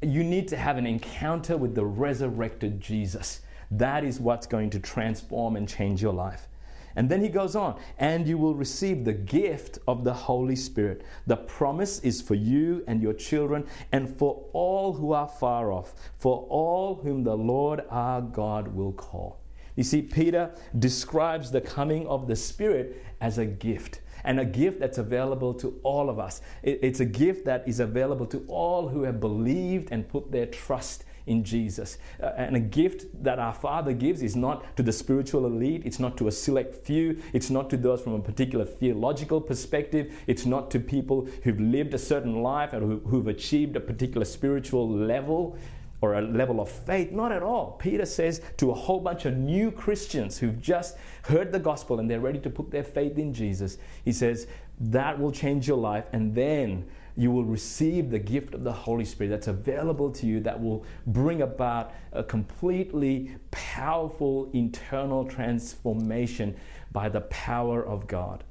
you 0.00 0.24
need 0.24 0.48
to 0.48 0.56
have 0.56 0.78
an 0.78 0.86
encounter 0.86 1.56
with 1.56 1.74
the 1.74 1.84
resurrected 1.84 2.80
Jesus. 2.80 3.42
That 3.70 4.04
is 4.04 4.20
what's 4.20 4.46
going 4.46 4.70
to 4.70 4.78
transform 4.78 5.56
and 5.56 5.68
change 5.68 6.02
your 6.02 6.12
life. 6.12 6.48
And 6.96 7.08
then 7.08 7.20
he 7.20 7.28
goes 7.28 7.56
on, 7.56 7.80
and 7.98 8.26
you 8.26 8.38
will 8.38 8.54
receive 8.54 9.04
the 9.04 9.12
gift 9.12 9.78
of 9.88 10.04
the 10.04 10.12
Holy 10.12 10.56
Spirit. 10.56 11.02
The 11.26 11.36
promise 11.36 12.00
is 12.00 12.20
for 12.20 12.34
you 12.34 12.84
and 12.86 13.02
your 13.02 13.14
children, 13.14 13.66
and 13.92 14.08
for 14.08 14.44
all 14.52 14.92
who 14.92 15.12
are 15.12 15.28
far 15.28 15.72
off, 15.72 15.94
for 16.18 16.46
all 16.48 16.96
whom 16.96 17.24
the 17.24 17.36
Lord 17.36 17.82
our 17.90 18.20
God 18.20 18.68
will 18.68 18.92
call. 18.92 19.40
You 19.76 19.84
see, 19.84 20.02
Peter 20.02 20.50
describes 20.78 21.50
the 21.50 21.60
coming 21.60 22.06
of 22.06 22.26
the 22.26 22.36
Spirit 22.36 23.02
as 23.20 23.38
a 23.38 23.46
gift 23.46 24.00
and 24.24 24.38
a 24.38 24.44
gift 24.44 24.78
that's 24.78 24.98
available 24.98 25.54
to 25.54 25.80
all 25.82 26.08
of 26.08 26.18
us. 26.18 26.42
It's 26.62 27.00
a 27.00 27.04
gift 27.04 27.44
that 27.46 27.66
is 27.66 27.80
available 27.80 28.26
to 28.26 28.44
all 28.48 28.88
who 28.88 29.02
have 29.02 29.18
believed 29.18 29.88
and 29.90 30.08
put 30.08 30.30
their 30.30 30.46
trust 30.46 31.04
in 31.26 31.44
Jesus. 31.44 31.98
Uh, 32.22 32.26
and 32.36 32.56
a 32.56 32.60
gift 32.60 33.06
that 33.22 33.38
our 33.38 33.54
Father 33.54 33.92
gives 33.92 34.22
is 34.22 34.36
not 34.36 34.76
to 34.76 34.82
the 34.82 34.92
spiritual 34.92 35.46
elite, 35.46 35.82
it's 35.84 35.98
not 35.98 36.16
to 36.16 36.28
a 36.28 36.32
select 36.32 36.74
few, 36.74 37.20
it's 37.32 37.50
not 37.50 37.70
to 37.70 37.76
those 37.76 38.00
from 38.02 38.14
a 38.14 38.20
particular 38.20 38.64
theological 38.64 39.40
perspective, 39.40 40.12
it's 40.26 40.46
not 40.46 40.70
to 40.70 40.80
people 40.80 41.28
who've 41.44 41.60
lived 41.60 41.94
a 41.94 41.98
certain 41.98 42.42
life 42.42 42.72
or 42.72 42.80
who, 42.80 42.98
who've 43.00 43.28
achieved 43.28 43.76
a 43.76 43.80
particular 43.80 44.24
spiritual 44.24 44.88
level 44.88 45.56
or 46.00 46.14
a 46.14 46.20
level 46.20 46.60
of 46.60 46.68
faith. 46.68 47.12
Not 47.12 47.30
at 47.30 47.42
all. 47.42 47.76
Peter 47.78 48.04
says 48.04 48.40
to 48.56 48.72
a 48.72 48.74
whole 48.74 49.00
bunch 49.00 49.24
of 49.24 49.36
new 49.36 49.70
Christians 49.70 50.38
who've 50.38 50.60
just 50.60 50.96
heard 51.22 51.52
the 51.52 51.60
gospel 51.60 52.00
and 52.00 52.10
they're 52.10 52.20
ready 52.20 52.40
to 52.40 52.50
put 52.50 52.70
their 52.70 52.82
faith 52.82 53.18
in 53.18 53.32
Jesus, 53.32 53.78
he 54.04 54.12
says, 54.12 54.48
that 54.80 55.18
will 55.18 55.30
change 55.30 55.68
your 55.68 55.76
life. 55.76 56.04
And 56.12 56.34
then 56.34 56.88
you 57.16 57.30
will 57.30 57.44
receive 57.44 58.10
the 58.10 58.18
gift 58.18 58.54
of 58.54 58.64
the 58.64 58.72
Holy 58.72 59.04
Spirit 59.04 59.30
that's 59.30 59.48
available 59.48 60.10
to 60.10 60.26
you 60.26 60.40
that 60.40 60.60
will 60.60 60.84
bring 61.06 61.42
about 61.42 61.92
a 62.12 62.22
completely 62.22 63.34
powerful 63.50 64.50
internal 64.52 65.24
transformation 65.24 66.56
by 66.92 67.08
the 67.08 67.20
power 67.22 67.84
of 67.84 68.06
God. 68.06 68.44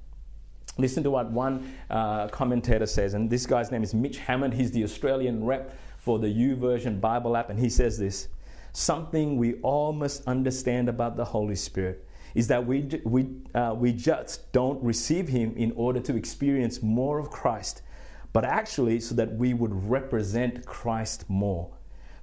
Listen 0.78 1.04
to 1.04 1.12
what 1.12 1.30
one 1.32 1.76
uh, 1.90 2.28
commentator 2.30 2.86
says, 2.86 3.14
and 3.14 3.30
this 3.30 3.46
guy's 3.46 3.72
name 3.72 3.84
is 3.84 3.94
Mitch 3.94 4.20
Hammond. 4.20 4.54
He's 4.54 4.72
the 4.72 4.84
Australian 4.84 5.44
rep 5.44 5.76
for 5.98 6.18
the 6.18 6.28
YouVersion 6.28 7.02
Bible 7.02 7.36
app, 7.36 7.50
and 7.50 7.60
he 7.60 7.70
says 7.70 7.98
this 7.98 8.30
Something 8.74 9.38
we 9.38 9.56
all 9.56 9.92
must 9.92 10.26
understand 10.28 10.88
about 10.88 11.18
the 11.18 11.26
Holy 11.26 11.56
Spirit 11.56 12.08
is 12.34 12.48
that 12.48 12.66
we, 12.66 12.88
we, 13.04 13.28
uh, 13.54 13.76
we 13.76 13.92
just 13.92 14.52
don't 14.54 14.82
receive 14.82 15.28
Him 15.28 15.54
in 15.58 15.74
order 15.74 16.00
to 16.00 16.16
experience 16.16 16.82
more 16.82 17.20
of 17.20 17.30
Christ, 17.30 17.82
but 18.34 18.46
actually 18.46 19.00
so 19.00 19.16
that 19.16 19.34
we 19.34 19.54
would 19.54 19.90
represent 19.90 20.66
Christ 20.66 21.26
more. 21.30 21.70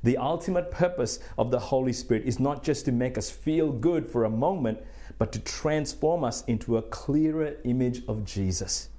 The 0.03 0.17
ultimate 0.17 0.71
purpose 0.71 1.19
of 1.37 1.51
the 1.51 1.59
Holy 1.59 1.93
Spirit 1.93 2.25
is 2.25 2.39
not 2.39 2.63
just 2.63 2.85
to 2.85 2.93
make 2.93 3.19
us 3.19 3.31
feel 3.31 3.73
good 3.73 4.07
for 4.07 4.25
a 4.25 4.31
moment, 4.31 4.79
but 5.19 5.33
to 5.33 5.41
transform 5.41 6.23
us 6.23 6.45
into 6.45 6.77
a 6.77 6.83
clearer 6.83 7.57
image 7.65 8.03
of 8.07 8.25
Jesus. 8.25 8.91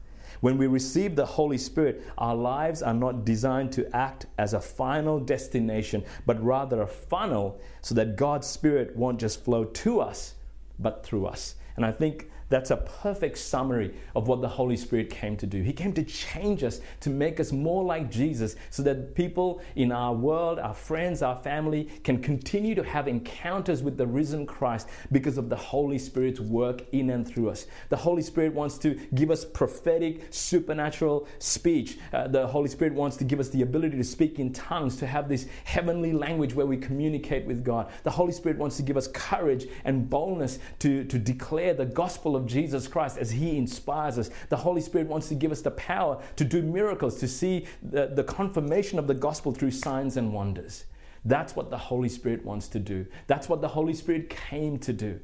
When 0.42 0.58
we 0.58 0.68
receive 0.68 1.16
the 1.16 1.26
Holy 1.26 1.58
Spirit, 1.58 2.04
our 2.18 2.36
lives 2.36 2.82
are 2.82 2.94
not 2.94 3.26
designed 3.26 3.72
to 3.74 3.96
act 3.96 4.26
as 4.38 4.54
a 4.54 4.60
final 4.60 5.20
destination, 5.20 6.04
but 6.26 6.42
rather 6.44 6.82
a 6.82 6.88
funnel 6.88 7.60
so 7.82 7.96
that 7.96 8.16
God's 8.16 8.48
Spirit 8.48 8.96
won't 8.96 9.20
just 9.20 9.44
flow 9.44 9.66
to 9.66 10.00
us, 10.00 10.36
but 10.78 11.06
through 11.06 11.26
us. 11.26 11.56
And 11.76 11.86
I 11.86 11.92
think 11.92 12.30
that's 12.50 12.72
a 12.72 12.78
perfect 12.78 13.38
summary 13.38 13.94
of 14.16 14.28
what 14.28 14.42
the 14.42 14.48
Holy 14.48 14.76
Spirit 14.76 15.10
came 15.10 15.38
to 15.38 15.48
do. 15.48 15.62
He 15.62 15.72
came 15.72 15.94
to 15.94 16.04
change 16.04 16.64
us, 16.64 16.82
to 17.02 17.10
make 17.10 17.40
us 17.40 17.52
more 17.52 17.84
like 17.84 18.10
Jesus, 18.10 18.56
so 18.72 18.84
that 18.84 19.16
people 19.16 19.62
in 19.76 19.92
our 19.92 20.14
world, 20.14 20.58
our 20.60 20.74
friends, 20.74 21.22
our 21.22 21.36
family, 21.36 21.86
can 22.04 22.22
continue 22.22 22.74
to 22.76 22.84
have 22.84 23.08
encounters 23.08 23.84
with 23.84 23.98
the 23.98 24.08
risen 24.08 24.46
Christ 24.46 24.90
because 25.12 25.38
of 25.38 25.50
the 25.50 25.56
Holy 25.56 26.00
Spirit's 26.00 26.40
work 26.40 26.84
in 26.92 27.12
and 27.12 27.28
through 27.28 27.50
us. 27.50 27.68
The 27.90 27.98
Holy 27.98 28.24
Spirit 28.24 28.54
wants 28.54 28.78
to 28.80 28.96
give 29.14 29.30
us 29.30 29.46
prophetic, 29.46 30.28
supernatural 30.32 31.28
speech. 31.38 32.00
Uh, 32.12 32.28
the 32.28 32.48
Holy 32.48 32.70
Spirit 32.70 32.94
wants 32.94 33.16
to 33.18 33.24
give 33.24 33.40
us 33.40 33.50
the 33.50 33.62
ability 33.62 33.98
to 33.98 34.04
speak 34.04 34.40
in 34.40 34.52
tongues, 34.54 34.96
to 34.98 35.08
have 35.08 35.30
this 35.30 35.48
heavenly 35.66 36.14
language 36.14 36.56
where 36.56 36.66
we 36.66 36.78
communicate 36.78 37.46
with 37.46 37.64
God. 37.64 37.92
The 38.04 38.12
Holy 38.12 38.32
Spirit 38.32 38.58
wants 38.58 38.78
to 38.78 38.84
give 38.84 38.98
us 38.98 39.08
courage 39.08 39.68
and 39.86 40.10
boldness 40.10 40.58
to, 40.80 41.04
to 41.04 41.20
declare 41.20 41.74
the 41.76 41.86
gospel 41.86 42.36
of 42.40 42.48
Jesus 42.48 42.88
Christ 42.88 43.18
as 43.18 43.30
He 43.32 43.58
inspires 43.58 44.18
us. 44.18 44.30
The 44.50 44.58
Holy 44.58 44.82
Spirit 44.82 45.08
wants 45.08 45.28
to 45.30 45.36
give 45.36 45.52
us 45.52 45.62
the 45.62 45.72
power 45.72 46.22
to 46.38 46.44
do 46.44 46.62
miracles, 46.62 47.20
to 47.20 47.28
see 47.28 47.68
the, 47.84 48.08
the 48.08 48.24
confirmation 48.24 48.98
of 48.98 49.08
the 49.08 49.14
gospel 49.14 49.52
through 49.52 49.72
signs 49.72 50.18
and 50.18 50.34
wonders. 50.34 50.86
That's 51.26 51.56
what 51.56 51.70
the 51.70 51.78
Holy 51.78 52.10
Spirit 52.10 52.46
wants 52.46 52.68
to 52.70 52.80
do. 52.80 53.06
That's 53.28 53.50
what 53.50 53.62
the 53.62 53.68
Holy 53.68 53.94
Spirit 53.94 54.30
came 54.30 54.80
to 54.80 54.94
do. 54.94 55.20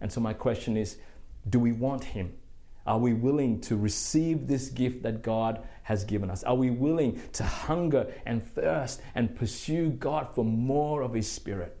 And 0.00 0.12
so, 0.12 0.20
my 0.20 0.32
question 0.32 0.76
is 0.76 0.98
do 1.48 1.58
we 1.58 1.72
want 1.72 2.04
Him? 2.04 2.34
Are 2.86 2.98
we 2.98 3.12
willing 3.12 3.60
to 3.62 3.76
receive 3.76 4.46
this 4.46 4.68
gift 4.68 5.02
that 5.02 5.22
God 5.22 5.66
has 5.82 6.04
given 6.04 6.30
us? 6.30 6.42
Are 6.42 6.54
we 6.54 6.70
willing 6.70 7.20
to 7.32 7.44
hunger 7.44 8.12
and 8.26 8.44
thirst 8.44 9.00
and 9.14 9.34
pursue 9.34 9.90
God 9.90 10.34
for 10.34 10.44
more 10.44 11.02
of 11.02 11.12
His 11.14 11.30
Spirit? 11.30 11.77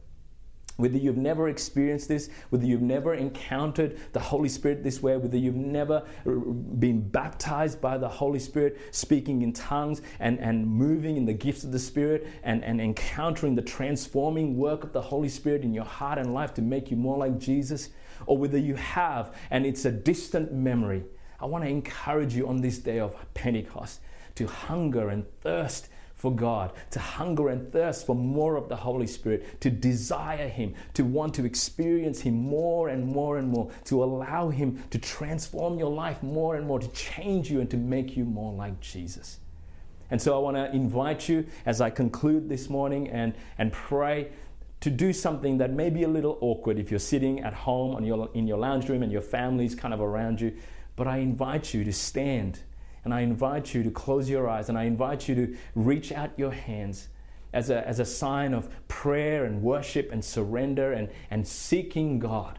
Whether 0.78 0.96
you've 0.96 1.16
never 1.16 1.48
experienced 1.48 2.06
this, 2.06 2.30
whether 2.50 2.64
you've 2.64 2.82
never 2.82 3.14
encountered 3.14 3.98
the 4.12 4.20
Holy 4.20 4.48
Spirit 4.48 4.84
this 4.84 5.02
way, 5.02 5.16
whether 5.16 5.36
you've 5.36 5.56
never 5.56 6.04
uh, 6.24 6.30
been 6.30 7.00
baptized 7.00 7.80
by 7.80 7.98
the 7.98 8.08
Holy 8.08 8.38
Spirit, 8.38 8.78
speaking 8.92 9.42
in 9.42 9.52
tongues 9.52 10.02
and, 10.20 10.38
and 10.38 10.64
moving 10.64 11.16
in 11.16 11.24
the 11.24 11.32
gifts 11.32 11.64
of 11.64 11.72
the 11.72 11.80
Spirit 11.80 12.28
and, 12.44 12.62
and 12.62 12.80
encountering 12.80 13.56
the 13.56 13.62
transforming 13.62 14.56
work 14.56 14.84
of 14.84 14.92
the 14.92 15.02
Holy 15.02 15.28
Spirit 15.28 15.64
in 15.64 15.74
your 15.74 15.84
heart 15.84 16.16
and 16.16 16.32
life 16.32 16.54
to 16.54 16.62
make 16.62 16.92
you 16.92 16.96
more 16.96 17.18
like 17.18 17.38
Jesus, 17.38 17.88
or 18.26 18.38
whether 18.38 18.58
you 18.58 18.76
have 18.76 19.34
and 19.50 19.66
it's 19.66 19.84
a 19.84 19.90
distant 19.90 20.52
memory, 20.52 21.02
I 21.40 21.46
want 21.46 21.64
to 21.64 21.70
encourage 21.70 22.36
you 22.36 22.46
on 22.46 22.60
this 22.60 22.78
day 22.78 23.00
of 23.00 23.16
Pentecost 23.34 23.98
to 24.36 24.46
hunger 24.46 25.08
and 25.08 25.26
thirst 25.40 25.88
for 26.18 26.34
God, 26.34 26.72
to 26.90 26.98
hunger 26.98 27.48
and 27.48 27.72
thirst 27.72 28.04
for 28.04 28.14
more 28.14 28.56
of 28.56 28.68
the 28.68 28.76
Holy 28.76 29.06
Spirit, 29.06 29.60
to 29.60 29.70
desire 29.70 30.48
Him, 30.48 30.74
to 30.94 31.04
want 31.04 31.32
to 31.34 31.46
experience 31.46 32.20
Him 32.20 32.34
more 32.34 32.88
and 32.88 33.06
more 33.06 33.38
and 33.38 33.48
more, 33.48 33.70
to 33.84 34.02
allow 34.02 34.48
Him 34.48 34.82
to 34.90 34.98
transform 34.98 35.78
your 35.78 35.90
life 35.90 36.20
more 36.22 36.56
and 36.56 36.66
more, 36.66 36.80
to 36.80 36.88
change 36.88 37.50
you 37.50 37.60
and 37.60 37.70
to 37.70 37.76
make 37.76 38.16
you 38.16 38.24
more 38.24 38.52
like 38.52 38.78
Jesus. 38.80 39.38
And 40.10 40.20
so 40.20 40.34
I 40.34 40.40
want 40.40 40.56
to 40.56 40.74
invite 40.74 41.28
you 41.28 41.46
as 41.64 41.80
I 41.80 41.90
conclude 41.90 42.48
this 42.48 42.68
morning 42.68 43.08
and, 43.08 43.34
and 43.56 43.72
pray 43.72 44.30
to 44.80 44.90
do 44.90 45.12
something 45.12 45.58
that 45.58 45.72
may 45.72 45.88
be 45.88 46.02
a 46.02 46.08
little 46.08 46.36
awkward 46.40 46.80
if 46.80 46.90
you're 46.90 46.98
sitting 46.98 47.40
at 47.40 47.52
home 47.52 47.94
on 47.94 48.04
your, 48.04 48.28
in 48.34 48.48
your 48.48 48.58
lounge 48.58 48.88
room 48.88 49.04
and 49.04 49.12
your 49.12 49.22
family's 49.22 49.74
kind 49.74 49.94
of 49.94 50.00
around 50.00 50.40
you. 50.40 50.56
But 50.96 51.06
I 51.06 51.18
invite 51.18 51.74
you 51.74 51.84
to 51.84 51.92
stand 51.92 52.60
and 53.04 53.14
I 53.14 53.20
invite 53.20 53.74
you 53.74 53.82
to 53.82 53.90
close 53.90 54.28
your 54.28 54.48
eyes 54.48 54.68
and 54.68 54.78
I 54.78 54.84
invite 54.84 55.28
you 55.28 55.34
to 55.34 55.56
reach 55.74 56.12
out 56.12 56.30
your 56.36 56.52
hands 56.52 57.08
as 57.52 57.70
a, 57.70 57.86
as 57.86 57.98
a 57.98 58.04
sign 58.04 58.52
of 58.52 58.68
prayer 58.88 59.44
and 59.44 59.62
worship 59.62 60.12
and 60.12 60.24
surrender 60.24 60.92
and, 60.92 61.08
and 61.30 61.46
seeking 61.46 62.18
God. 62.18 62.58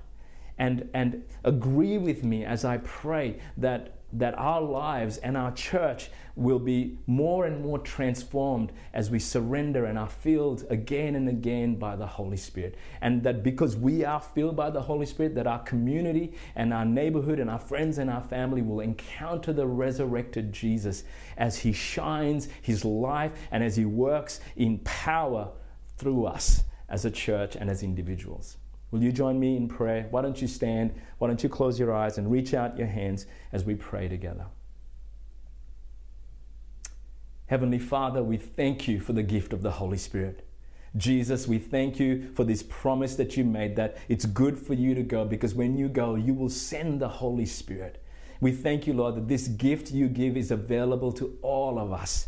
And, 0.57 0.89
and 0.93 1.23
agree 1.45 1.97
with 1.97 2.23
me 2.23 2.43
as 2.43 2.65
I 2.65 2.77
pray 2.79 3.39
that 3.57 3.98
that 4.13 4.37
our 4.37 4.61
lives 4.61 5.17
and 5.17 5.37
our 5.37 5.51
church 5.51 6.09
will 6.35 6.59
be 6.59 6.97
more 7.05 7.45
and 7.45 7.61
more 7.61 7.77
transformed 7.77 8.71
as 8.93 9.11
we 9.11 9.19
surrender 9.19 9.85
and 9.85 9.99
are 9.99 10.09
filled 10.09 10.65
again 10.69 11.15
and 11.15 11.27
again 11.27 11.75
by 11.75 11.95
the 11.95 12.07
Holy 12.07 12.37
Spirit. 12.37 12.75
And 13.01 13.23
that 13.23 13.43
because 13.43 13.75
we 13.75 14.05
are 14.05 14.21
filled 14.21 14.55
by 14.55 14.69
the 14.69 14.81
Holy 14.81 15.05
Spirit, 15.05 15.35
that 15.35 15.47
our 15.47 15.59
community 15.59 16.33
and 16.55 16.73
our 16.73 16.85
neighborhood 16.85 17.39
and 17.39 17.49
our 17.49 17.59
friends 17.59 17.97
and 17.97 18.09
our 18.09 18.23
family 18.23 18.61
will 18.61 18.79
encounter 18.79 19.51
the 19.51 19.67
resurrected 19.67 20.53
Jesus 20.53 21.03
as 21.37 21.57
he 21.57 21.73
shines 21.73 22.47
his 22.61 22.85
life 22.85 23.33
and 23.51 23.63
as 23.63 23.75
he 23.75 23.85
works 23.85 24.39
in 24.55 24.79
power 24.79 25.51
through 25.97 26.25
us 26.25 26.63
as 26.87 27.05
a 27.05 27.11
church 27.11 27.55
and 27.55 27.69
as 27.69 27.83
individuals. 27.83 28.57
Will 28.91 29.03
you 29.03 29.11
join 29.11 29.39
me 29.39 29.55
in 29.55 29.67
prayer? 29.67 30.07
Why 30.09 30.21
don't 30.21 30.41
you 30.41 30.47
stand? 30.47 30.93
Why 31.19 31.27
don't 31.27 31.43
you 31.43 31.49
close 31.49 31.79
your 31.79 31.93
eyes 31.93 32.17
and 32.17 32.31
reach 32.31 32.53
out 32.53 32.77
your 32.77 32.87
hands 32.87 33.25
as 33.51 33.63
we 33.63 33.75
pray 33.75 34.07
together? 34.07 34.45
Heavenly 37.47 37.79
Father, 37.79 38.23
we 38.23 38.37
thank 38.37 38.87
you 38.87 38.99
for 38.99 39.13
the 39.13 39.23
gift 39.23 39.53
of 39.53 39.61
the 39.61 39.71
Holy 39.71 39.97
Spirit. 39.97 40.45
Jesus, 40.97 41.47
we 41.47 41.59
thank 41.59 41.99
you 41.99 42.31
for 42.33 42.43
this 42.43 42.63
promise 42.63 43.15
that 43.15 43.37
you 43.37 43.43
made 43.43 43.75
that 43.75 43.97
it's 44.07 44.25
good 44.25 44.57
for 44.57 44.73
you 44.73 44.95
to 44.95 45.03
go 45.03 45.23
because 45.23 45.53
when 45.53 45.77
you 45.77 45.87
go, 45.87 46.15
you 46.15 46.33
will 46.33 46.49
send 46.49 46.99
the 46.99 47.07
Holy 47.09 47.45
Spirit. 47.45 48.03
We 48.41 48.51
thank 48.51 48.87
you, 48.87 48.93
Lord, 48.93 49.15
that 49.15 49.27
this 49.27 49.47
gift 49.47 49.91
you 49.91 50.07
give 50.07 50.35
is 50.37 50.49
available 50.49 51.11
to 51.13 51.37
all 51.41 51.77
of 51.77 51.91
us 51.91 52.27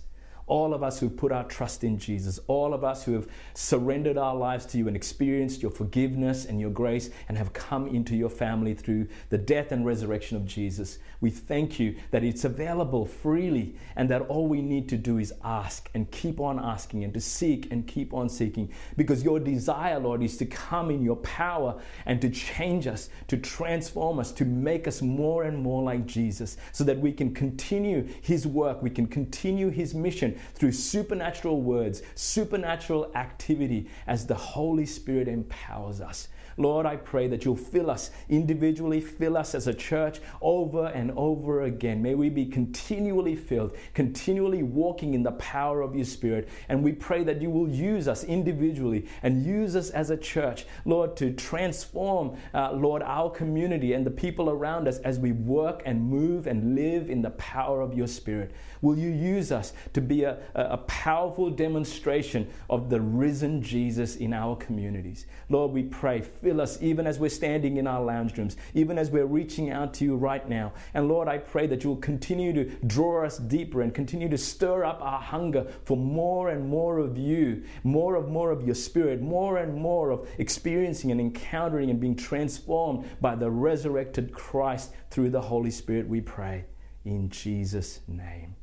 all 0.52 0.74
of 0.74 0.84
us 0.84 1.00
who 1.00 1.10
put 1.10 1.32
our 1.32 1.46
trust 1.46 1.82
in 1.82 1.98
Jesus, 1.98 2.38
all 2.48 2.74
of 2.74 2.84
us 2.84 3.06
who 3.06 3.14
have 3.14 3.26
surrendered 3.54 4.18
our 4.18 4.36
lives 4.36 4.66
to 4.66 4.78
you 4.78 4.86
and 4.90 4.98
experienced 4.98 5.62
your 5.62 5.72
forgiveness 5.72 6.44
and 6.44 6.60
your 6.60 6.70
grace 6.70 7.10
and 7.30 7.38
have 7.38 7.54
come 7.54 7.88
into 7.88 8.18
your 8.18 8.30
family 8.30 8.74
through 8.74 9.08
the 9.30 9.38
death 9.38 9.72
and 9.72 9.86
resurrection 9.86 10.36
of 10.36 10.46
Jesus. 10.46 11.00
We 11.22 11.30
thank 11.30 11.80
you 11.80 11.96
that 12.10 12.26
it's 12.26 12.44
available 12.44 13.06
freely 13.06 13.76
and 13.96 14.10
that 14.10 14.24
all 14.24 14.46
we 14.46 14.62
need 14.62 14.90
to 14.90 14.98
do 14.98 15.20
is 15.20 15.34
ask 15.42 15.90
and 15.94 16.12
keep 16.12 16.42
on 16.42 16.60
asking 16.60 17.06
and 17.06 17.14
to 17.14 17.22
seek 17.22 17.72
and 17.72 17.88
keep 17.88 18.14
on 18.14 18.28
seeking 18.28 18.74
because 18.98 19.24
your 19.24 19.40
desire, 19.40 20.00
Lord, 20.00 20.22
is 20.22 20.36
to 20.36 20.46
come 20.46 20.92
in 20.92 21.02
your 21.02 21.16
power 21.18 21.80
and 22.06 22.20
to 22.20 22.30
change 22.30 22.88
us, 22.88 23.08
to 23.30 23.38
transform 23.38 24.20
us, 24.20 24.34
to 24.34 24.44
make 24.44 24.86
us 24.86 25.02
more 25.02 25.44
and 25.44 25.58
more 25.58 25.82
like 25.82 26.06
Jesus 26.06 26.58
so 26.74 26.84
that 26.84 27.00
we 27.00 27.14
can 27.14 27.34
continue 27.34 28.06
his 28.22 28.46
work, 28.46 28.84
we 28.84 28.90
can 28.90 29.08
continue 29.08 29.70
his 29.70 29.96
mission 29.96 30.38
through 30.54 30.72
supernatural 30.72 31.62
words, 31.62 32.02
supernatural 32.16 33.12
activity 33.16 33.90
as 34.08 34.28
the 34.28 34.36
Holy 34.36 34.86
Spirit 34.86 35.28
empowers 35.28 36.02
us. 36.02 36.28
Lord, 36.58 36.86
I 36.86 36.96
pray 36.96 37.28
that 37.28 37.46
you'll 37.46 37.56
fill 37.56 37.90
us 37.90 38.12
individually, 38.30 39.02
fill 39.02 39.38
us 39.38 39.56
as 39.56 39.68
a 39.68 39.74
church 39.74 40.20
over 40.42 40.88
and 40.88 41.12
over 41.12 41.64
again. 41.64 42.02
May 42.02 42.16
we 42.16 42.30
be 42.30 42.46
continually 42.46 43.36
filled, 43.36 43.76
continually 43.94 44.64
walking 44.64 45.14
in 45.14 45.24
the 45.24 45.32
power 45.34 45.82
of 45.82 45.96
your 45.96 46.06
Spirit. 46.06 46.50
And 46.70 46.84
we 46.84 46.92
pray 46.92 47.24
that 47.24 47.42
you 47.42 47.50
will 47.50 47.70
use 47.70 48.08
us 48.08 48.24
individually 48.24 49.08
and 49.24 49.46
use 49.46 49.76
us 49.76 49.90
as 49.90 50.10
a 50.10 50.18
church, 50.18 50.66
Lord, 50.86 51.16
to 51.18 51.34
transform, 51.34 52.38
uh, 52.54 52.74
Lord, 52.74 53.02
our 53.04 53.30
community 53.30 53.94
and 53.94 54.06
the 54.06 54.12
people 54.12 54.50
around 54.50 54.88
us 54.88 54.98
as 55.00 55.20
we 55.20 55.32
work 55.32 55.82
and 55.86 56.02
move 56.02 56.48
and 56.48 56.76
live 56.76 57.10
in 57.10 57.22
the 57.22 57.32
power 57.32 57.82
of 57.82 57.94
your 57.94 58.08
Spirit. 58.08 58.52
Will 58.82 58.98
you 58.98 59.10
use 59.10 59.52
us 59.52 59.74
to 59.94 60.02
be 60.02 60.24
a, 60.24 60.40
a 60.56 60.78
powerful 60.78 61.50
demonstration 61.50 62.50
of 62.70 62.90
the 62.90 63.00
risen 63.00 63.62
Jesus 63.62 64.16
in 64.16 64.34
our 64.34 64.56
communities? 64.56 65.26
Lord, 65.50 65.72
we 65.72 65.84
pray 65.84 66.22
fill 66.42 66.62
us 66.62 66.82
even 66.82 67.08
as 67.08 67.20
we're 67.20 67.30
standing 67.30 67.78
in 67.78 67.88
our 67.88 68.04
lounge 68.04 68.38
rooms, 68.38 68.58
even 68.74 68.98
as 68.98 69.10
we're 69.10 69.26
reaching 69.26 69.70
out 69.70 69.94
to 69.96 70.06
you 70.06 70.16
right 70.16 70.48
now. 70.48 70.74
And 70.94 71.08
Lord, 71.08 71.28
I 71.28 71.38
pray 71.38 71.68
that 71.68 71.84
you'll 71.84 71.98
continue 71.98 72.54
to 72.54 72.66
draw 72.88 73.26
us 73.26 73.38
deeper 73.38 73.82
and 73.82 73.94
continue 73.94 74.30
to 74.30 74.38
stir 74.38 74.84
up 74.84 75.02
our 75.02 75.20
hunger 75.20 75.68
for 75.84 75.98
more 75.98 76.50
and 76.50 76.68
more 76.68 77.00
of 77.00 77.18
you, 77.18 77.64
more 77.84 78.18
and 78.18 78.28
more 78.28 78.52
of 78.52 78.66
your 78.66 78.76
spirit, 78.76 79.22
more 79.22 79.58
and 79.58 79.76
more 79.76 80.12
of 80.12 80.28
experiencing 80.38 81.12
and 81.12 81.22
encountering 81.22 81.90
and 81.90 82.00
being 82.00 82.16
transformed 82.16 83.06
by 83.22 83.36
the 83.36 83.50
resurrected 83.50 84.34
Christ 84.34 84.92
through 85.10 85.30
the 85.30 85.42
Holy 85.42 85.72
Spirit, 85.72 86.08
we 86.08 86.22
pray. 86.22 86.66
In 87.06 87.30
Jesus' 87.30 88.00
name. 88.08 88.56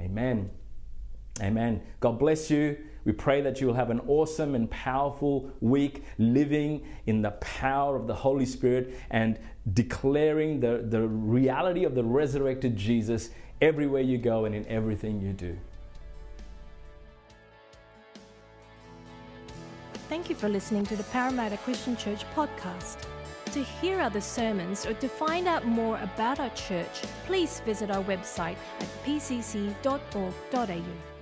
Amen. 0.00 0.50
Amen. 1.40 1.82
God 2.00 2.18
bless 2.18 2.50
you. 2.50 2.76
We 3.04 3.12
pray 3.12 3.40
that 3.42 3.60
you 3.60 3.66
will 3.66 3.74
have 3.74 3.90
an 3.90 4.00
awesome 4.06 4.54
and 4.54 4.70
powerful 4.70 5.50
week 5.60 6.04
living 6.18 6.86
in 7.06 7.22
the 7.22 7.32
power 7.32 7.96
of 7.96 8.06
the 8.06 8.14
Holy 8.14 8.46
Spirit 8.46 8.98
and 9.10 9.38
declaring 9.72 10.60
the, 10.60 10.84
the 10.88 11.06
reality 11.06 11.84
of 11.84 11.94
the 11.94 12.04
resurrected 12.04 12.76
Jesus 12.76 13.30
everywhere 13.60 14.02
you 14.02 14.18
go 14.18 14.44
and 14.44 14.54
in 14.54 14.66
everything 14.68 15.20
you 15.20 15.32
do. 15.32 15.56
Thank 20.08 20.28
you 20.28 20.36
for 20.36 20.48
listening 20.48 20.84
to 20.86 20.96
the 20.96 21.02
Parramatta 21.04 21.56
Christian 21.58 21.96
Church 21.96 22.24
podcast. 22.34 23.06
To 23.46 23.62
hear 23.62 24.00
other 24.00 24.20
sermons 24.20 24.84
or 24.84 24.94
to 24.94 25.08
find 25.08 25.46
out 25.46 25.64
more 25.64 25.98
about 26.02 26.40
our 26.40 26.50
church, 26.50 27.02
please 27.26 27.60
visit 27.60 27.90
our 27.90 28.02
website 28.04 28.56
at 28.80 28.88
pcc.org.au. 29.04 31.13